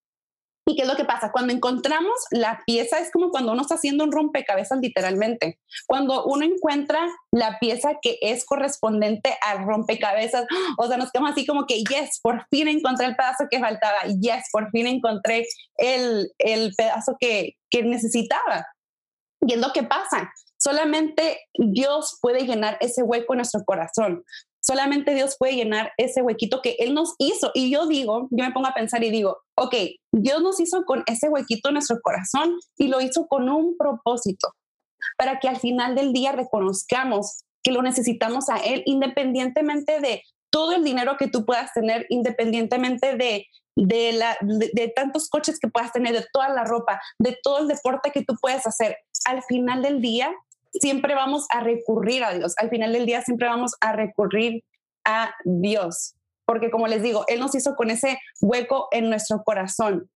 ¿Y 0.64 0.76
qué 0.76 0.83
es 0.83 0.88
lo 0.88 0.95
que 0.95 1.05
pasa? 1.05 1.33
Cuando 1.33 1.52
encontramos 1.52 2.14
la 2.31 2.62
pieza, 2.64 3.00
es 3.00 3.11
como 3.11 3.31
cuando 3.31 3.50
uno 3.50 3.62
está 3.62 3.75
haciendo 3.75 4.05
un 4.05 4.12
rompecabezas 4.12 4.79
literalmente. 4.81 5.59
Cuando 5.88 6.25
uno 6.25 6.45
encuentra 6.45 7.05
la 7.33 7.59
pieza 7.59 7.99
que 8.00 8.17
es 8.21 8.45
correspondiente 8.45 9.37
al 9.45 9.67
rompecabezas, 9.67 10.47
o 10.79 10.87
sea, 10.87 10.99
nos 10.99 11.11
quedamos 11.11 11.33
así 11.33 11.45
como 11.47 11.67
que, 11.67 11.83
yes, 11.83 12.21
por 12.23 12.47
fin 12.49 12.69
encontré 12.69 13.07
el 13.07 13.17
pedazo 13.17 13.49
que 13.50 13.59
faltaba, 13.59 13.99
yes, 14.21 14.45
por 14.52 14.71
fin 14.71 14.87
encontré 14.87 15.49
el, 15.79 16.31
el 16.38 16.73
pedazo 16.76 17.17
que, 17.19 17.57
que 17.69 17.83
necesitaba. 17.83 18.64
Y 19.41 19.55
es 19.55 19.61
lo 19.61 19.73
que 19.73 19.83
pasa. 19.83 20.33
Solamente 20.62 21.40
Dios 21.54 22.19
puede 22.21 22.47
llenar 22.47 22.78
ese 22.81 23.02
hueco 23.02 23.33
en 23.33 23.38
nuestro 23.38 23.64
corazón. 23.64 24.25
Solamente 24.61 25.12
Dios 25.12 25.35
puede 25.37 25.57
llenar 25.57 25.90
ese 25.97 26.23
huequito 26.23 26.62
que 26.62 26.76
Él 26.78 26.95
nos 26.95 27.16
hizo. 27.19 27.50
Y 27.52 27.69
yo 27.73 27.87
digo, 27.87 28.28
yo 28.31 28.45
me 28.45 28.52
pongo 28.52 28.69
a 28.69 28.75
pensar 28.75 29.02
y 29.02 29.11
digo, 29.11 29.38
ok, 29.57 29.75
Dios 30.12 30.40
nos 30.40 30.61
hizo 30.61 30.85
con 30.85 31.02
ese 31.07 31.28
huequito 31.28 31.69
en 31.69 31.75
nuestro 31.75 32.00
corazón 32.00 32.61
y 32.76 32.87
lo 32.87 33.00
hizo 33.00 33.26
con 33.26 33.49
un 33.49 33.76
propósito, 33.76 34.54
para 35.19 35.40
que 35.40 35.49
al 35.49 35.59
final 35.59 35.97
del 35.97 36.12
día 36.12 36.31
reconozcamos 36.31 37.42
que 37.64 37.73
lo 37.73 37.83
necesitamos 37.83 38.49
a 38.49 38.59
Él, 38.59 38.85
independientemente 38.87 39.99
de 39.99 40.23
todo 40.50 40.75
el 40.75 40.85
dinero 40.85 41.16
que 41.19 41.26
tú 41.26 41.45
puedas 41.45 41.73
tener, 41.73 42.07
independientemente 42.09 43.16
de, 43.16 43.47
de, 43.75 44.12
la, 44.12 44.37
de, 44.40 44.92
tantos 44.95 45.28
coches 45.28 45.59
que 45.59 45.69
puedas 45.69 45.90
tener, 45.90 46.12
de 46.12 46.26
toda 46.33 46.49
la 46.50 46.62
ropa, 46.62 47.00
de 47.19 47.37
todo 47.42 47.59
el 47.59 47.69
deporte 47.69 48.12
que 48.12 48.25
tú 48.25 48.37
puedes 48.40 48.64
hacer. 48.64 48.97
Al 49.25 49.42
final 49.42 49.83
del 49.83 50.00
día, 50.00 50.33
siempre 50.73 51.14
vamos 51.14 51.47
a 51.50 51.61
recurrir 51.61 52.25
a 52.25 52.35
Dios. 52.35 52.55
Al 52.57 52.71
final 52.71 52.93
del 52.93 53.07
día 53.07 53.23
siempre 53.23 53.49
vamos 53.49 53.73
a 53.81 53.93
recurrir 53.93 54.64
a 55.05 55.35
Dios. 55.45 56.14
Porque 56.45 56.71
como 56.71 56.87
les 56.88 57.02
digo, 57.02 57.25
Él 57.29 57.41
nos 57.41 57.55
hizo 57.55 57.75
con 57.76 57.91
ese 57.91 58.19
hueco 58.41 58.88
en 58.91 59.09
nuestro 59.09 59.43
corazón. 59.45 60.11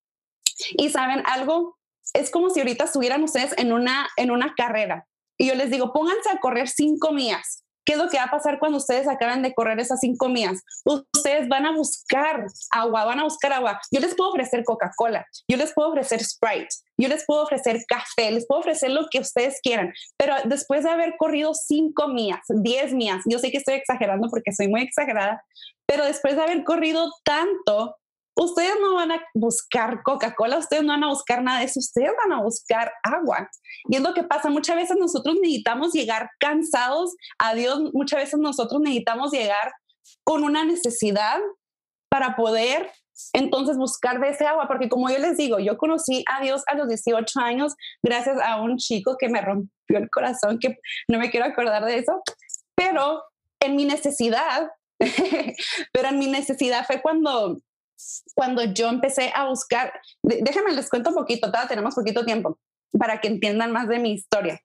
Y 0.76 0.90
saben 0.90 1.22
algo, 1.26 1.76
es 2.14 2.30
como 2.30 2.50
si 2.50 2.60
ahorita 2.60 2.84
estuvieran 2.84 3.22
ustedes 3.22 3.54
en 3.58 3.72
una, 3.72 4.08
en 4.16 4.30
una 4.30 4.54
carrera. 4.54 5.06
Y 5.38 5.48
yo 5.48 5.54
les 5.54 5.70
digo, 5.70 5.92
pónganse 5.92 6.30
a 6.30 6.38
correr 6.40 6.68
cinco 6.68 7.12
millas. 7.12 7.64
¿Qué 7.86 7.92
es 7.92 7.98
lo 7.98 8.08
que 8.08 8.18
va 8.18 8.24
a 8.24 8.30
pasar 8.30 8.58
cuando 8.58 8.78
ustedes 8.78 9.06
acaban 9.06 9.42
de 9.42 9.54
correr 9.54 9.78
esas 9.78 10.00
cinco 10.00 10.28
millas? 10.28 10.60
Ustedes 10.84 11.48
van 11.48 11.66
a 11.66 11.72
buscar 11.72 12.44
agua, 12.72 13.04
van 13.04 13.20
a 13.20 13.24
buscar 13.24 13.52
agua. 13.52 13.80
Yo 13.92 14.00
les 14.00 14.16
puedo 14.16 14.30
ofrecer 14.30 14.64
Coca-Cola, 14.64 15.24
yo 15.48 15.56
les 15.56 15.72
puedo 15.72 15.90
ofrecer 15.90 16.22
Sprite, 16.22 16.68
yo 16.98 17.08
les 17.08 17.24
puedo 17.24 17.44
ofrecer 17.44 17.84
café, 17.88 18.32
les 18.32 18.44
puedo 18.46 18.60
ofrecer 18.60 18.90
lo 18.90 19.06
que 19.08 19.20
ustedes 19.20 19.60
quieran, 19.62 19.92
pero 20.18 20.34
después 20.44 20.82
de 20.82 20.90
haber 20.90 21.14
corrido 21.16 21.54
cinco 21.54 22.08
millas, 22.08 22.40
diez 22.48 22.92
millas, 22.92 23.22
yo 23.24 23.38
sé 23.38 23.52
que 23.52 23.58
estoy 23.58 23.74
exagerando 23.74 24.28
porque 24.30 24.52
soy 24.52 24.66
muy 24.68 24.82
exagerada, 24.82 25.44
pero 25.86 26.04
después 26.04 26.34
de 26.34 26.42
haber 26.42 26.64
corrido 26.64 27.12
tanto, 27.24 27.96
ustedes 28.36 28.74
no 28.80 28.94
van 28.94 29.12
a 29.12 29.22
buscar 29.34 30.02
Coca-Cola, 30.02 30.58
ustedes 30.58 30.82
no 30.82 30.92
van 30.92 31.04
a 31.04 31.08
buscar 31.08 31.42
nada 31.42 31.60
de 31.60 31.66
eso, 31.66 31.80
ustedes 31.80 32.10
van 32.22 32.38
a 32.38 32.42
buscar 32.42 32.92
agua. 33.02 33.48
Y 33.88 33.96
es 33.96 34.02
lo 34.02 34.14
que 34.14 34.24
pasa, 34.24 34.50
muchas 34.50 34.76
veces 34.76 34.96
nosotros 34.98 35.36
necesitamos 35.40 35.92
llegar 35.92 36.30
cansados 36.38 37.16
a 37.38 37.54
Dios, 37.54 37.80
muchas 37.92 38.20
veces 38.20 38.38
nosotros 38.38 38.80
necesitamos 38.80 39.32
llegar 39.32 39.72
con 40.24 40.44
una 40.44 40.64
necesidad 40.64 41.38
para 42.08 42.36
poder 42.36 42.90
entonces 43.32 43.76
buscar 43.78 44.20
de 44.20 44.30
ese 44.30 44.46
agua, 44.46 44.68
porque 44.68 44.88
como 44.88 45.08
yo 45.08 45.18
les 45.18 45.36
digo, 45.36 45.58
yo 45.58 45.78
conocí 45.78 46.22
a 46.30 46.42
Dios 46.42 46.62
a 46.66 46.74
los 46.74 46.88
18 46.88 47.40
años 47.40 47.74
gracias 48.02 48.36
a 48.42 48.60
un 48.60 48.76
chico 48.76 49.16
que 49.18 49.28
me 49.28 49.40
rompió 49.40 49.98
el 49.98 50.10
corazón, 50.10 50.58
que 50.58 50.76
no 51.08 51.18
me 51.18 51.30
quiero 51.30 51.46
acordar 51.46 51.84
de 51.84 51.98
eso, 51.98 52.20
pero 52.74 53.22
en 53.60 53.76
mi 53.76 53.86
necesidad, 53.86 54.70
pero 55.92 56.08
en 56.08 56.18
mi 56.18 56.26
necesidad 56.26 56.86
fue 56.86 57.00
cuando 57.00 57.56
cuando 58.34 58.62
yo 58.64 58.88
empecé 58.88 59.32
a 59.34 59.48
buscar, 59.48 59.92
déjenme 60.22 60.72
les 60.72 60.88
cuento 60.88 61.10
un 61.10 61.16
poquito, 61.16 61.48
todavía 61.48 61.68
tenemos 61.68 61.94
poquito 61.94 62.24
tiempo 62.24 62.58
para 62.98 63.20
que 63.20 63.28
entiendan 63.28 63.72
más 63.72 63.88
de 63.88 63.98
mi 63.98 64.12
historia. 64.12 64.60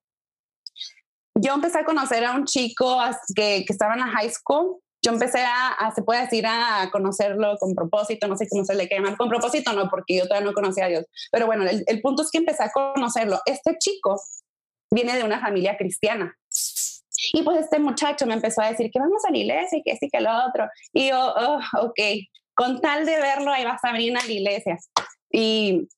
Yo 1.35 1.53
empecé 1.53 1.79
a 1.79 1.85
conocer 1.85 2.23
a 2.25 2.35
un 2.35 2.45
chico 2.45 2.99
que, 3.35 3.63
que 3.65 3.73
estaba 3.73 3.93
en 3.93 4.01
la 4.01 4.07
high 4.07 4.29
school. 4.29 4.79
Yo 5.03 5.11
empecé 5.11 5.39
a, 5.43 5.91
se 5.95 6.03
puede 6.03 6.21
decir, 6.21 6.45
a 6.45 6.87
conocerlo 6.91 7.57
con 7.57 7.73
propósito, 7.73 8.27
no 8.27 8.37
sé 8.37 8.47
cómo 8.47 8.63
se 8.63 8.75
le 8.75 8.87
llamar, 8.87 9.17
con 9.17 9.29
propósito 9.29 9.73
no, 9.73 9.89
porque 9.89 10.17
yo 10.17 10.27
todavía 10.27 10.47
no 10.47 10.53
conocía 10.53 10.85
a 10.85 10.89
Dios. 10.89 11.05
Pero 11.31 11.47
bueno, 11.47 11.67
el, 11.67 11.83
el 11.87 12.01
punto 12.01 12.21
es 12.21 12.29
que 12.29 12.37
empecé 12.37 12.63
a 12.63 12.71
conocerlo. 12.71 13.39
Este 13.45 13.75
chico 13.79 14.21
viene 14.91 15.17
de 15.17 15.23
una 15.23 15.39
familia 15.39 15.77
cristiana. 15.77 16.37
Y 17.33 17.43
pues 17.43 17.61
este 17.61 17.79
muchacho 17.79 18.25
me 18.25 18.33
empezó 18.33 18.61
a 18.61 18.69
decir 18.69 18.91
que 18.91 18.99
vamos 18.99 19.23
a 19.25 19.31
la 19.31 19.37
iglesia 19.37 19.79
y 19.79 19.83
que 19.83 19.95
sí, 19.97 20.09
que 20.11 20.21
lo 20.21 20.31
otro. 20.47 20.67
Y 20.93 21.09
yo, 21.09 21.33
oh, 21.35 21.59
ok, 21.81 21.99
con 22.61 22.79
tal 22.79 23.07
de 23.07 23.17
verlo, 23.17 23.51
ahí 23.51 23.65
va 23.65 23.79
Sabrina 23.79 24.19
a 24.19 24.25
la 24.27 24.31
iglesia. 24.31 24.77
Y, 25.31 25.89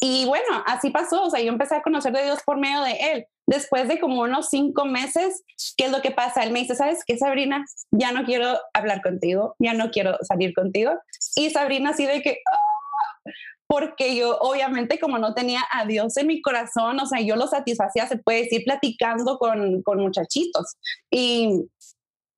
y 0.00 0.24
bueno, 0.24 0.64
así 0.64 0.88
pasó, 0.88 1.24
o 1.24 1.28
sea, 1.28 1.38
yo 1.42 1.52
empecé 1.52 1.74
a 1.74 1.82
conocer 1.82 2.14
de 2.14 2.24
Dios 2.24 2.38
por 2.46 2.56
medio 2.56 2.80
de 2.80 2.92
él. 3.12 3.26
Después 3.46 3.86
de 3.86 4.00
como 4.00 4.22
unos 4.22 4.48
cinco 4.48 4.86
meses, 4.86 5.44
¿qué 5.76 5.84
es 5.84 5.92
lo 5.92 6.00
que 6.00 6.12
pasa? 6.12 6.44
Él 6.44 6.50
me 6.50 6.60
dice, 6.60 6.74
¿sabes 6.74 7.00
qué, 7.06 7.18
Sabrina? 7.18 7.62
Ya 7.90 8.10
no 8.10 8.24
quiero 8.24 8.58
hablar 8.72 9.02
contigo, 9.02 9.54
ya 9.58 9.74
no 9.74 9.90
quiero 9.90 10.16
salir 10.22 10.54
contigo. 10.54 10.92
Y 11.36 11.50
Sabrina 11.50 11.90
así 11.90 12.06
de 12.06 12.22
que, 12.22 12.38
ah", 12.50 13.30
porque 13.66 14.16
yo 14.16 14.38
obviamente 14.38 14.98
como 14.98 15.18
no 15.18 15.34
tenía 15.34 15.60
a 15.72 15.84
Dios 15.84 16.16
en 16.16 16.26
mi 16.26 16.40
corazón, 16.40 16.98
o 17.00 17.04
sea, 17.04 17.20
yo 17.20 17.36
lo 17.36 17.48
satisfacía, 17.48 18.08
se 18.08 18.16
puede 18.16 18.44
decir, 18.44 18.64
platicando 18.64 19.36
con, 19.36 19.82
con 19.82 20.00
muchachitos. 20.00 20.76
Y, 21.10 21.66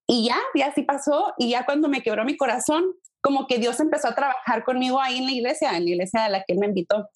y 0.06 0.28
ya, 0.28 0.38
ya 0.54 0.68
así 0.68 0.82
pasó. 0.82 1.34
Y 1.38 1.50
ya 1.50 1.64
cuando 1.64 1.88
me 1.88 2.02
quebró 2.02 2.24
mi 2.24 2.36
corazón, 2.36 2.84
como 3.20 3.46
que 3.46 3.58
Dios 3.58 3.80
empezó 3.80 4.08
a 4.08 4.14
trabajar 4.14 4.64
conmigo 4.64 5.00
ahí 5.00 5.18
en 5.18 5.26
la 5.26 5.32
iglesia, 5.32 5.76
en 5.76 5.84
la 5.84 5.90
iglesia 5.90 6.24
a 6.24 6.28
la 6.28 6.44
que 6.44 6.52
Él 6.52 6.58
me 6.58 6.66
invitó. 6.66 7.08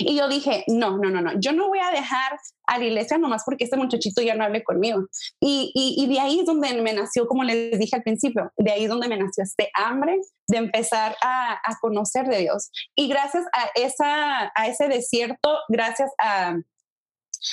Y 0.00 0.16
yo 0.16 0.28
dije, 0.28 0.64
no, 0.66 0.96
no, 0.96 1.10
no, 1.10 1.20
no, 1.20 1.38
yo 1.38 1.52
no 1.52 1.68
voy 1.68 1.78
a 1.78 1.90
dejar 1.90 2.38
a 2.66 2.78
la 2.78 2.84
iglesia 2.84 3.18
nomás 3.18 3.42
porque 3.44 3.64
este 3.64 3.76
muchachito 3.76 4.22
ya 4.22 4.34
no 4.34 4.42
hable 4.42 4.64
conmigo. 4.64 5.06
Y, 5.40 5.72
y, 5.74 6.06
de 6.06 6.20
ahí 6.20 6.40
es 6.40 6.46
donde 6.46 6.72
me 6.80 6.94
nació, 6.94 7.26
como 7.28 7.44
les 7.44 7.78
dije 7.78 7.94
al 7.94 8.02
principio, 8.02 8.50
de 8.56 8.72
ahí 8.72 8.84
es 8.84 8.88
donde 8.88 9.08
me 9.08 9.18
nació 9.18 9.44
este 9.44 9.68
hambre 9.74 10.18
de 10.48 10.56
empezar 10.56 11.14
a, 11.20 11.52
a 11.52 11.78
conocer 11.82 12.26
de 12.26 12.38
Dios. 12.38 12.70
Y 12.96 13.08
gracias 13.08 13.44
a, 13.52 13.68
esa, 13.74 14.52
a 14.54 14.68
ese 14.68 14.88
desierto, 14.88 15.58
gracias 15.68 16.10
a, 16.18 16.56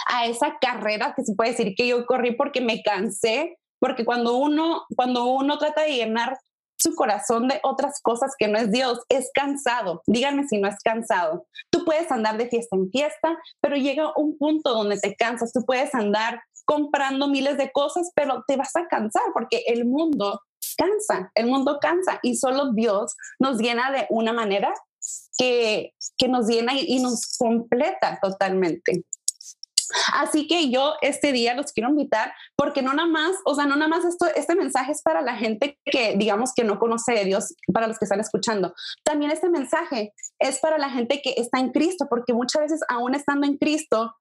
a 0.07 0.25
esa 0.25 0.57
carrera 0.61 1.13
que 1.15 1.23
se 1.23 1.35
puede 1.35 1.51
decir 1.51 1.73
que 1.75 1.87
yo 1.87 2.05
corrí 2.05 2.33
porque 2.35 2.61
me 2.61 2.81
cansé 2.81 3.57
porque 3.81 4.05
cuando 4.05 4.37
uno, 4.37 4.85
cuando 4.95 5.25
uno 5.25 5.57
trata 5.57 5.81
de 5.81 5.95
llenar 5.95 6.37
su 6.77 6.95
corazón 6.95 7.47
de 7.47 7.59
otras 7.63 7.99
cosas 8.01 8.33
que 8.37 8.47
no 8.47 8.57
es 8.57 8.71
Dios, 8.71 8.99
es 9.09 9.29
cansado. 9.33 10.01
Díganme 10.07 10.47
si 10.47 10.59
no 10.59 10.67
es 10.67 10.77
cansado. 10.83 11.45
Tú 11.69 11.83
puedes 11.83 12.11
andar 12.11 12.37
de 12.37 12.47
fiesta 12.47 12.75
en 12.75 12.89
fiesta, 12.89 13.37
pero 13.59 13.75
llega 13.75 14.13
un 14.15 14.37
punto 14.37 14.73
donde 14.73 14.99
te 14.99 15.15
cansas. 15.15 15.51
Tú 15.51 15.63
puedes 15.65 15.93
andar 15.93 16.41
comprando 16.65 17.27
miles 17.27 17.57
de 17.57 17.71
cosas, 17.71 18.11
pero 18.15 18.43
te 18.47 18.55
vas 18.55 18.75
a 18.75 18.87
cansar 18.87 19.23
porque 19.33 19.63
el 19.67 19.85
mundo 19.85 20.41
cansa, 20.77 21.31
el 21.35 21.47
mundo 21.47 21.79
cansa 21.81 22.19
y 22.21 22.35
solo 22.35 22.71
Dios 22.73 23.15
nos 23.39 23.57
llena 23.59 23.91
de 23.91 24.05
una 24.09 24.31
manera 24.31 24.73
que, 25.37 25.93
que 26.17 26.27
nos 26.27 26.47
llena 26.47 26.73
y 26.75 27.01
nos 27.01 27.37
completa 27.37 28.19
totalmente. 28.21 29.05
Así 30.13 30.47
que 30.47 30.69
yo 30.69 30.93
este 31.01 31.31
día 31.31 31.53
los 31.53 31.71
quiero 31.71 31.89
invitar 31.89 32.33
porque 32.55 32.81
no 32.81 32.93
nada 32.93 33.07
más, 33.07 33.35
o 33.45 33.55
sea, 33.55 33.65
no 33.65 33.75
nada 33.75 33.89
más 33.89 34.05
esto, 34.05 34.25
este 34.35 34.55
mensaje 34.55 34.91
es 34.91 35.01
para 35.01 35.21
la 35.21 35.35
gente 35.35 35.79
que 35.85 36.15
digamos 36.17 36.53
que 36.53 36.63
no 36.63 36.79
conoce 36.79 37.19
a 37.19 37.23
Dios, 37.23 37.55
para 37.73 37.87
los 37.87 37.97
que 37.97 38.05
están 38.05 38.19
escuchando. 38.19 38.73
También 39.03 39.31
este 39.31 39.49
mensaje 39.49 40.13
es 40.39 40.59
para 40.59 40.77
la 40.77 40.89
gente 40.89 41.21
que 41.21 41.35
está 41.37 41.59
en 41.59 41.71
Cristo, 41.71 42.07
porque 42.09 42.33
muchas 42.33 42.61
veces 42.61 42.81
aún 42.89 43.15
estando 43.15 43.47
en 43.47 43.57
Cristo, 43.57 44.15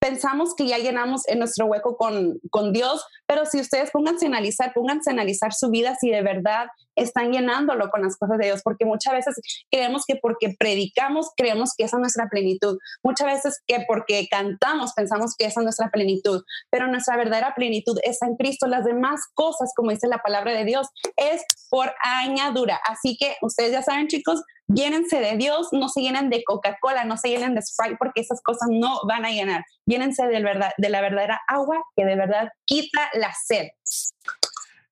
pensamos 0.00 0.54
que 0.54 0.66
ya 0.66 0.78
llenamos 0.78 1.26
en 1.28 1.38
nuestro 1.38 1.66
hueco 1.66 1.96
con, 1.96 2.40
con 2.50 2.72
Dios, 2.72 3.04
pero 3.26 3.46
si 3.46 3.60
ustedes 3.60 3.90
pónganse 3.90 4.26
a 4.26 4.28
analizar, 4.28 4.72
pónganse 4.72 5.10
a 5.10 5.12
analizar 5.12 5.52
su 5.52 5.70
vida 5.70 5.96
si 6.00 6.10
de 6.10 6.22
verdad 6.22 6.68
están 6.96 7.32
llenándolo 7.32 7.90
con 7.90 8.02
las 8.02 8.16
cosas 8.16 8.38
de 8.38 8.46
Dios, 8.46 8.62
porque 8.62 8.84
muchas 8.84 9.12
veces 9.12 9.36
creemos 9.70 10.04
que 10.06 10.16
porque 10.16 10.54
predicamos, 10.58 11.30
creemos 11.36 11.72
que 11.76 11.84
esa 11.84 11.96
es 11.96 12.00
nuestra 12.00 12.28
plenitud. 12.28 12.76
Muchas 13.02 13.26
veces 13.26 13.62
que 13.66 13.84
porque 13.86 14.26
cantamos, 14.28 14.92
pensamos 14.94 15.34
que 15.36 15.46
esa 15.46 15.60
es 15.60 15.64
nuestra 15.64 15.90
plenitud, 15.90 16.42
pero 16.70 16.88
nuestra 16.88 17.16
verdadera 17.16 17.54
plenitud 17.54 17.98
está 18.02 18.26
en 18.26 18.36
Cristo. 18.36 18.66
Las 18.66 18.84
demás 18.84 19.20
cosas, 19.34 19.72
como 19.76 19.90
dice 19.90 20.08
la 20.08 20.18
palabra 20.18 20.52
de 20.52 20.64
Dios, 20.64 20.88
es 21.16 21.42
por 21.70 21.92
añadura. 22.02 22.80
Así 22.84 23.16
que 23.16 23.36
ustedes 23.42 23.72
ya 23.72 23.82
saben, 23.82 24.08
chicos, 24.08 24.42
llénense 24.68 25.18
de 25.20 25.36
Dios, 25.36 25.68
no 25.72 25.88
se 25.88 26.02
llenen 26.02 26.30
de 26.30 26.44
Coca-Cola, 26.44 27.04
no 27.04 27.16
se 27.16 27.28
llenen 27.28 27.54
de 27.54 27.62
Sprite, 27.62 27.96
porque 27.98 28.20
esas 28.20 28.40
cosas 28.42 28.68
no 28.70 29.00
van 29.06 29.24
a 29.24 29.30
llenar. 29.30 29.64
Llénense 29.86 30.26
de, 30.26 30.42
verdad, 30.42 30.72
de 30.76 30.90
la 30.90 31.00
verdadera 31.00 31.40
agua 31.48 31.82
que 31.96 32.04
de 32.04 32.16
verdad 32.16 32.48
quita 32.64 33.08
la 33.14 33.32
sed. 33.46 33.68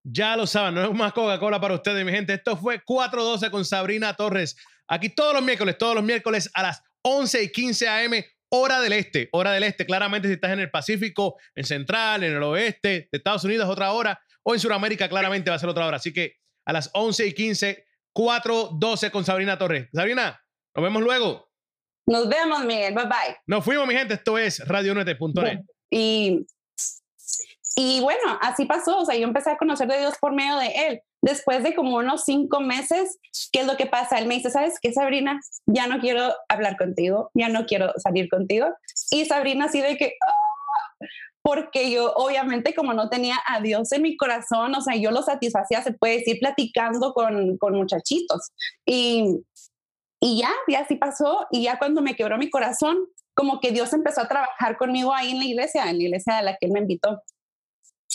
Ya 0.03 0.37
lo 0.37 0.47
saben, 0.47 0.75
no 0.75 0.85
es 0.85 0.93
más 0.93 1.13
Coca-Cola 1.13 1.61
para 1.61 1.75
ustedes, 1.75 2.05
mi 2.05 2.13
gente. 2.13 2.35
Esto 2.35 2.57
fue 2.57 2.81
412 2.85 3.51
con 3.51 3.65
Sabrina 3.65 4.15
Torres. 4.15 4.57
Aquí 4.89 5.09
todos 5.09 5.35
los 5.35 5.43
miércoles, 5.43 5.77
todos 5.79 5.95
los 5.95 6.05
miércoles 6.05 6.51
a 6.55 6.63
las 6.63 6.83
11 7.03 7.43
y 7.43 7.53
15 7.53 7.89
a.m. 7.89 8.27
Hora 8.49 8.81
del 8.81 8.93
este, 8.93 9.29
hora 9.33 9.53
del 9.53 9.65
este. 9.65 9.85
Claramente, 9.85 10.29
si 10.29 10.35
estás 10.35 10.53
en 10.53 10.61
el 10.61 10.71
Pacífico, 10.71 11.37
en 11.57 11.65
Central, 11.65 12.23
en 12.23 12.37
el 12.37 12.43
oeste 12.45 13.09
de 13.11 13.19
Estados 13.19 13.43
Unidos, 13.43 13.69
otra 13.69 13.91
hora. 13.91 14.21
O 14.45 14.55
en 14.55 14.61
Sudamérica, 14.61 15.09
claramente 15.09 15.51
va 15.51 15.57
a 15.57 15.59
ser 15.59 15.69
otra 15.69 15.87
hora. 15.87 15.97
Así 15.97 16.13
que 16.13 16.37
a 16.65 16.73
las 16.73 16.91
11 16.95 17.27
y 17.27 17.35
15, 17.35 17.85
412 18.17 19.11
con 19.11 19.25
Sabrina 19.27 19.59
Torres. 19.59 19.89
Sabrina, 19.93 20.41
nos 20.75 20.83
vemos 20.83 21.03
luego. 21.03 21.51
Nos 22.07 22.29
vemos, 22.29 22.65
Miguel. 22.65 22.95
Bye 22.95 23.05
bye. 23.05 23.37
Nos 23.47 23.63
fuimos, 23.63 23.87
mi 23.87 23.95
gente. 23.95 24.15
Esto 24.15 24.39
es 24.39 24.67
radionet.net. 24.67 25.61
Y 25.91 26.47
y 27.79 28.01
bueno, 28.01 28.39
así 28.41 28.65
pasó, 28.65 29.01
o 29.01 29.05
sea, 29.05 29.17
yo 29.17 29.25
empecé 29.25 29.51
a 29.51 29.59
conocer 29.59 29.87
de 29.87 29.99
Dios 29.99 30.15
por 30.19 30.33
medio 30.33 30.57
de 30.57 30.69
Él. 30.89 31.03
Después 31.21 31.63
de 31.63 31.75
como 31.75 31.97
unos 31.97 32.25
cinco 32.25 32.61
meses, 32.61 33.19
¿qué 33.53 33.61
es 33.61 33.67
lo 33.67 33.77
que 33.77 33.85
pasa? 33.85 34.19
Él 34.19 34.27
me 34.27 34.37
dice, 34.37 34.51
¿sabes 34.51 34.79
qué, 34.81 34.95
Sabrina? 34.95 35.39
Ya 35.67 35.87
no 35.87 36.01
quiero 36.01 36.35
hablar 36.49 36.79
contigo, 36.79 37.31
ya 37.35 37.51
no 37.51 37.67
quiero 37.67 37.93
salir 37.99 38.31
contigo. 38.31 38.69
Y 39.11 39.27
Sabrina 39.27 39.67
así 39.67 39.83
de 39.83 39.99
que, 39.99 40.15
ah", 40.27 41.07
porque 41.47 41.93
yo 41.93 42.13
obviamente 42.17 42.75
como 42.75 42.93
no 42.93 43.09
tenía 43.09 43.37
a 43.47 43.61
Dios 43.61 43.93
en 43.93 44.03
mi 44.03 44.17
corazón, 44.17 44.75
o 44.75 44.81
sea, 44.81 44.97
yo 44.97 45.13
lo 45.13 45.23
satisfacía, 45.23 45.81
se 45.81 45.93
puede 45.93 46.19
decir, 46.19 46.39
platicando 46.41 47.13
con, 47.13 47.57
con 47.59 47.77
muchachitos. 47.77 48.51
Y, 48.85 49.45
y 50.21 50.41
ya, 50.41 50.51
ya 50.67 50.81
así 50.81 50.97
pasó. 50.97 51.47
Y 51.53 51.63
ya 51.63 51.79
cuando 51.79 52.03
me 52.03 52.17
quebró 52.17 52.37
mi 52.37 52.51
corazón, 52.51 52.99
como 53.33 53.61
que 53.61 53.71
Dios 53.71 53.93
empezó 53.93 54.23
a 54.23 54.29
trabajar 54.29 54.77
conmigo 54.77 55.15
ahí 55.15 55.31
en 55.31 55.39
la 55.39 55.45
iglesia, 55.45 55.89
en 55.89 55.99
la 55.99 56.03
iglesia 56.03 56.39
a 56.39 56.43
la 56.43 56.57
que 56.57 56.67
Él 56.67 56.73
me 56.73 56.81
invitó. 56.81 57.23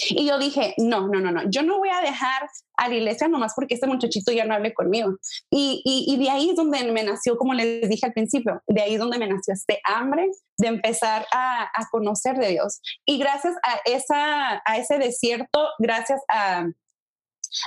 Y 0.10 0.25
yo 0.25 0.38
dije, 0.39 0.73
no, 0.77 1.08
no, 1.08 1.19
no, 1.19 1.32
no, 1.32 1.49
yo 1.49 1.63
no 1.63 1.77
voy 1.77 1.89
a 1.89 2.01
dejar 2.01 2.49
a 2.77 2.88
la 2.88 2.95
iglesia 2.95 3.27
nomás 3.27 3.54
porque 3.56 3.75
este 3.75 3.88
muchachito 3.88 4.32
ya 4.32 4.45
no 4.45 4.54
hable 4.54 4.73
conmigo. 4.73 5.17
Y, 5.49 5.82
y, 5.86 6.17
de 6.17 6.30
ahí 6.30 6.49
es 6.49 6.56
donde 6.56 6.84
me 6.91 7.04
nació, 7.04 7.38
como 7.38 7.54
les 7.54 7.89
dije 7.89 8.06
al 8.06 8.13
principio, 8.13 8.62
de 8.67 8.82
ahí 8.82 8.93
es 8.93 8.99
donde 8.99 9.19
me 9.19 9.27
nació 9.27 9.54
este 9.54 9.80
hambre 9.84 10.30
de 10.58 10.67
empezar 10.67 11.25
a, 11.32 11.63
a 11.63 11.89
conocer 11.91 12.38
de 12.38 12.49
Dios. 12.49 12.82
Y 13.06 13.17
gracias 13.17 13.56
a, 13.63 13.80
esa, 13.86 14.62
a 14.65 14.77
ese 14.77 14.97
desierto, 14.97 15.67
gracias 15.80 16.21
a, 16.30 16.65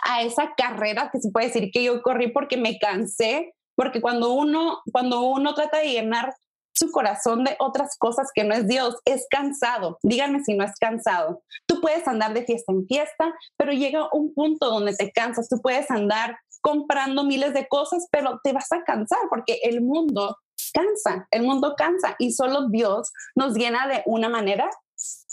a 0.02 0.22
esa 0.22 0.54
carrera 0.56 1.10
que 1.12 1.20
se 1.20 1.30
puede 1.30 1.46
decir 1.46 1.70
que 1.72 1.84
yo 1.84 2.02
corrí 2.02 2.28
porque 2.28 2.56
me 2.56 2.78
cansé, 2.78 3.54
porque 3.76 4.00
cuando 4.00 4.32
uno, 4.32 4.80
cuando 4.92 5.22
uno 5.22 5.54
trata 5.54 5.78
de 5.78 5.90
llenar 5.90 6.34
su 6.74 6.90
corazón 6.90 7.44
de 7.44 7.56
otras 7.58 7.96
cosas 7.98 8.28
que 8.34 8.44
no 8.44 8.54
es 8.54 8.66
Dios, 8.66 8.96
es 9.04 9.26
cansado. 9.30 9.98
Díganme 10.02 10.42
si 10.44 10.54
no 10.54 10.64
es 10.64 10.72
cansado. 10.78 11.42
Tú 11.66 11.80
puedes 11.80 12.06
andar 12.06 12.34
de 12.34 12.44
fiesta 12.44 12.72
en 12.72 12.86
fiesta, 12.86 13.34
pero 13.56 13.72
llega 13.72 14.08
un 14.12 14.34
punto 14.34 14.70
donde 14.70 14.94
te 14.94 15.12
cansas. 15.12 15.48
Tú 15.48 15.60
puedes 15.62 15.90
andar 15.90 16.36
comprando 16.60 17.24
miles 17.24 17.54
de 17.54 17.68
cosas, 17.68 18.06
pero 18.10 18.40
te 18.42 18.52
vas 18.52 18.72
a 18.72 18.82
cansar 18.84 19.18
porque 19.28 19.60
el 19.62 19.82
mundo 19.82 20.36
cansa, 20.72 21.28
el 21.30 21.42
mundo 21.42 21.74
cansa 21.76 22.16
y 22.18 22.32
solo 22.32 22.68
Dios 22.68 23.12
nos 23.36 23.54
llena 23.54 23.86
de 23.86 24.02
una 24.06 24.28
manera 24.28 24.68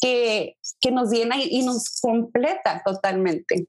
que, 0.01 0.57
que 0.79 0.91
nos 0.91 1.09
llena 1.09 1.35
y 1.37 1.65
nos 1.65 1.99
completa 2.01 2.81
totalmente. 2.85 3.67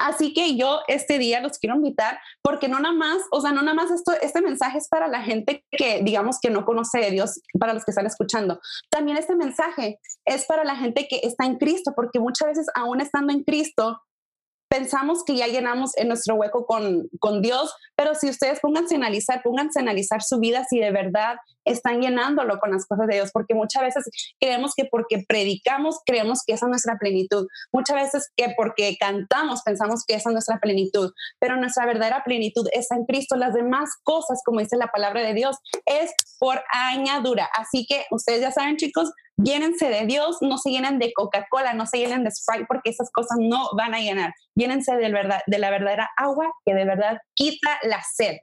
Así 0.00 0.32
que 0.32 0.56
yo 0.56 0.80
este 0.88 1.18
día 1.18 1.40
los 1.40 1.58
quiero 1.58 1.76
invitar 1.76 2.18
porque 2.42 2.68
no 2.68 2.80
nada 2.80 2.94
más, 2.94 3.22
o 3.30 3.40
sea, 3.40 3.52
no 3.52 3.62
nada 3.62 3.74
más 3.74 3.90
esto, 3.90 4.12
este 4.20 4.40
mensaje 4.40 4.78
es 4.78 4.88
para 4.88 5.08
la 5.08 5.22
gente 5.22 5.64
que 5.70 6.02
digamos 6.02 6.38
que 6.40 6.50
no 6.50 6.64
conoce 6.64 6.98
de 6.98 7.10
Dios, 7.10 7.40
para 7.58 7.74
los 7.74 7.84
que 7.84 7.90
están 7.90 8.06
escuchando. 8.06 8.60
También 8.90 9.16
este 9.16 9.36
mensaje 9.36 9.98
es 10.24 10.46
para 10.46 10.64
la 10.64 10.76
gente 10.76 11.06
que 11.08 11.20
está 11.22 11.46
en 11.46 11.56
Cristo, 11.56 11.92
porque 11.94 12.20
muchas 12.20 12.48
veces 12.48 12.66
aún 12.74 13.00
estando 13.00 13.32
en 13.32 13.44
Cristo, 13.44 14.00
pensamos 14.68 15.24
que 15.24 15.36
ya 15.36 15.46
llenamos 15.46 15.96
en 15.96 16.08
nuestro 16.08 16.34
hueco 16.34 16.66
con, 16.66 17.08
con 17.20 17.42
Dios, 17.42 17.74
pero 17.96 18.14
si 18.14 18.28
ustedes 18.28 18.60
pónganse 18.60 18.94
a 18.94 18.98
analizar, 18.98 19.42
pónganse 19.42 19.78
a 19.78 19.82
analizar 19.82 20.22
su 20.22 20.38
vida 20.38 20.64
si 20.68 20.78
de 20.78 20.90
verdad 20.90 21.36
están 21.64 22.00
llenándolo 22.00 22.58
con 22.58 22.70
las 22.70 22.86
cosas 22.86 23.06
de 23.06 23.14
Dios, 23.14 23.30
porque 23.32 23.54
muchas 23.54 23.82
veces 23.82 24.04
creemos 24.40 24.72
que 24.76 24.84
porque 24.84 25.24
predicamos, 25.26 25.98
creemos 26.04 26.40
que 26.46 26.54
esa 26.54 26.66
es 26.66 26.70
nuestra 26.70 26.96
plenitud. 26.98 27.46
Muchas 27.72 27.96
veces 27.96 28.30
que 28.36 28.52
porque 28.56 28.96
cantamos, 28.98 29.62
pensamos 29.62 30.04
que 30.06 30.14
esa 30.14 30.30
es 30.30 30.34
nuestra 30.34 30.58
plenitud, 30.58 31.12
pero 31.38 31.56
nuestra 31.56 31.86
verdadera 31.86 32.22
plenitud 32.24 32.66
está 32.72 32.96
en 32.96 33.06
Cristo. 33.06 33.36
Las 33.36 33.54
demás 33.54 33.90
cosas, 34.02 34.42
como 34.44 34.60
dice 34.60 34.76
la 34.76 34.88
palabra 34.88 35.22
de 35.22 35.34
Dios, 35.34 35.56
es 35.86 36.10
por 36.38 36.62
añadura. 36.70 37.48
Así 37.54 37.86
que 37.88 38.04
ustedes 38.10 38.40
ya 38.40 38.52
saben, 38.52 38.76
chicos, 38.76 39.10
llénense 39.36 39.88
de 39.88 40.06
Dios, 40.06 40.38
no 40.40 40.58
se 40.58 40.70
llenen 40.70 40.98
de 40.98 41.12
Coca-Cola, 41.12 41.74
no 41.74 41.86
se 41.86 41.98
llenen 41.98 42.24
de 42.24 42.30
Sprite, 42.30 42.66
porque 42.66 42.90
esas 42.90 43.10
cosas 43.10 43.38
no 43.40 43.70
van 43.76 43.94
a 43.94 44.00
llenar. 44.00 44.32
Llénense 44.54 44.94
de, 44.96 45.08
la 45.08 45.70
verdadera 45.70 46.10
agua 46.16 46.52
que 46.64 46.74
de 46.74 46.84
verdad 46.84 47.18
quita 47.34 47.78
la 47.82 48.02
sed. 48.02 48.36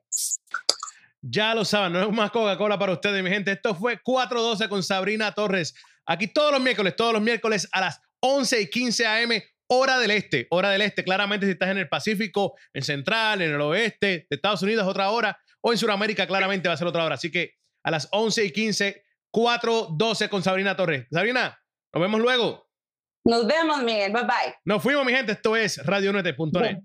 Ya 1.21 1.54
lo 1.54 1.65
saben, 1.65 1.93
no 1.93 2.01
es 2.01 2.12
más 2.12 2.32
Coca-Cola 2.32 2.80
para 2.80 2.93
ustedes, 2.93 3.23
mi 3.23 3.30
gente. 3.30 3.51
Esto 3.51 3.75
fue 3.75 3.99
412 4.01 4.69
con 4.69 4.84
Sabrina 4.84 5.34
Torres. 5.34 5.75
Aquí 6.06 6.27
todos 6.27 6.51
los 6.51 6.62
miércoles, 6.62 6.95
todos 6.95 7.13
los 7.13 7.21
miércoles 7.21 7.69
a 7.71 7.82
las 7.82 8.01
11 8.21 8.62
y 8.62 8.69
15 8.69 9.06
a.m. 9.06 9.43
Hora 9.67 9.99
del 9.99 10.12
este, 10.12 10.47
hora 10.49 10.69
del 10.69 10.82
este. 10.82 11.04
Claramente, 11.04 11.45
si 11.45 11.54
estás 11.54 11.69
en 11.69 11.77
el 11.77 11.88
Pacífico, 11.88 12.56
en 12.73 12.84
Central, 12.84 13.41
en 13.41 13.51
el 13.51 13.62
oeste 13.62 14.27
de 14.30 14.36
Estados 14.36 14.62
Unidos, 14.63 14.86
otra 14.88 15.10
hora. 15.12 15.39
O 15.62 15.71
en 15.71 15.77
Sudamérica, 15.77 16.27
claramente 16.27 16.67
va 16.67 16.73
a 16.73 16.77
ser 16.77 16.88
otra 16.88 17.06
hora. 17.06 17.15
Así 17.15 17.32
que 17.32 17.54
a 17.84 17.91
las 17.91 18.10
11 18.12 18.45
y 18.45 18.51
15 18.51 19.04
412 19.32 20.30
con 20.30 20.44
Sabrina 20.44 20.76
Torres. 20.76 21.08
Sabrina, 21.12 21.58
nos 21.94 22.02
vemos 22.02 22.22
luego. 22.22 22.67
Nos 23.24 23.46
vemos, 23.48 23.84
Miguel. 23.84 24.12
Bye 24.12 24.24
bye. 24.24 24.56
Nos 24.65 24.82
fuimos, 24.82 25.06
mi 25.06 25.13
gente. 25.13 25.34
Esto 25.34 25.56
es 25.56 25.84
radionet.net. 25.86 26.80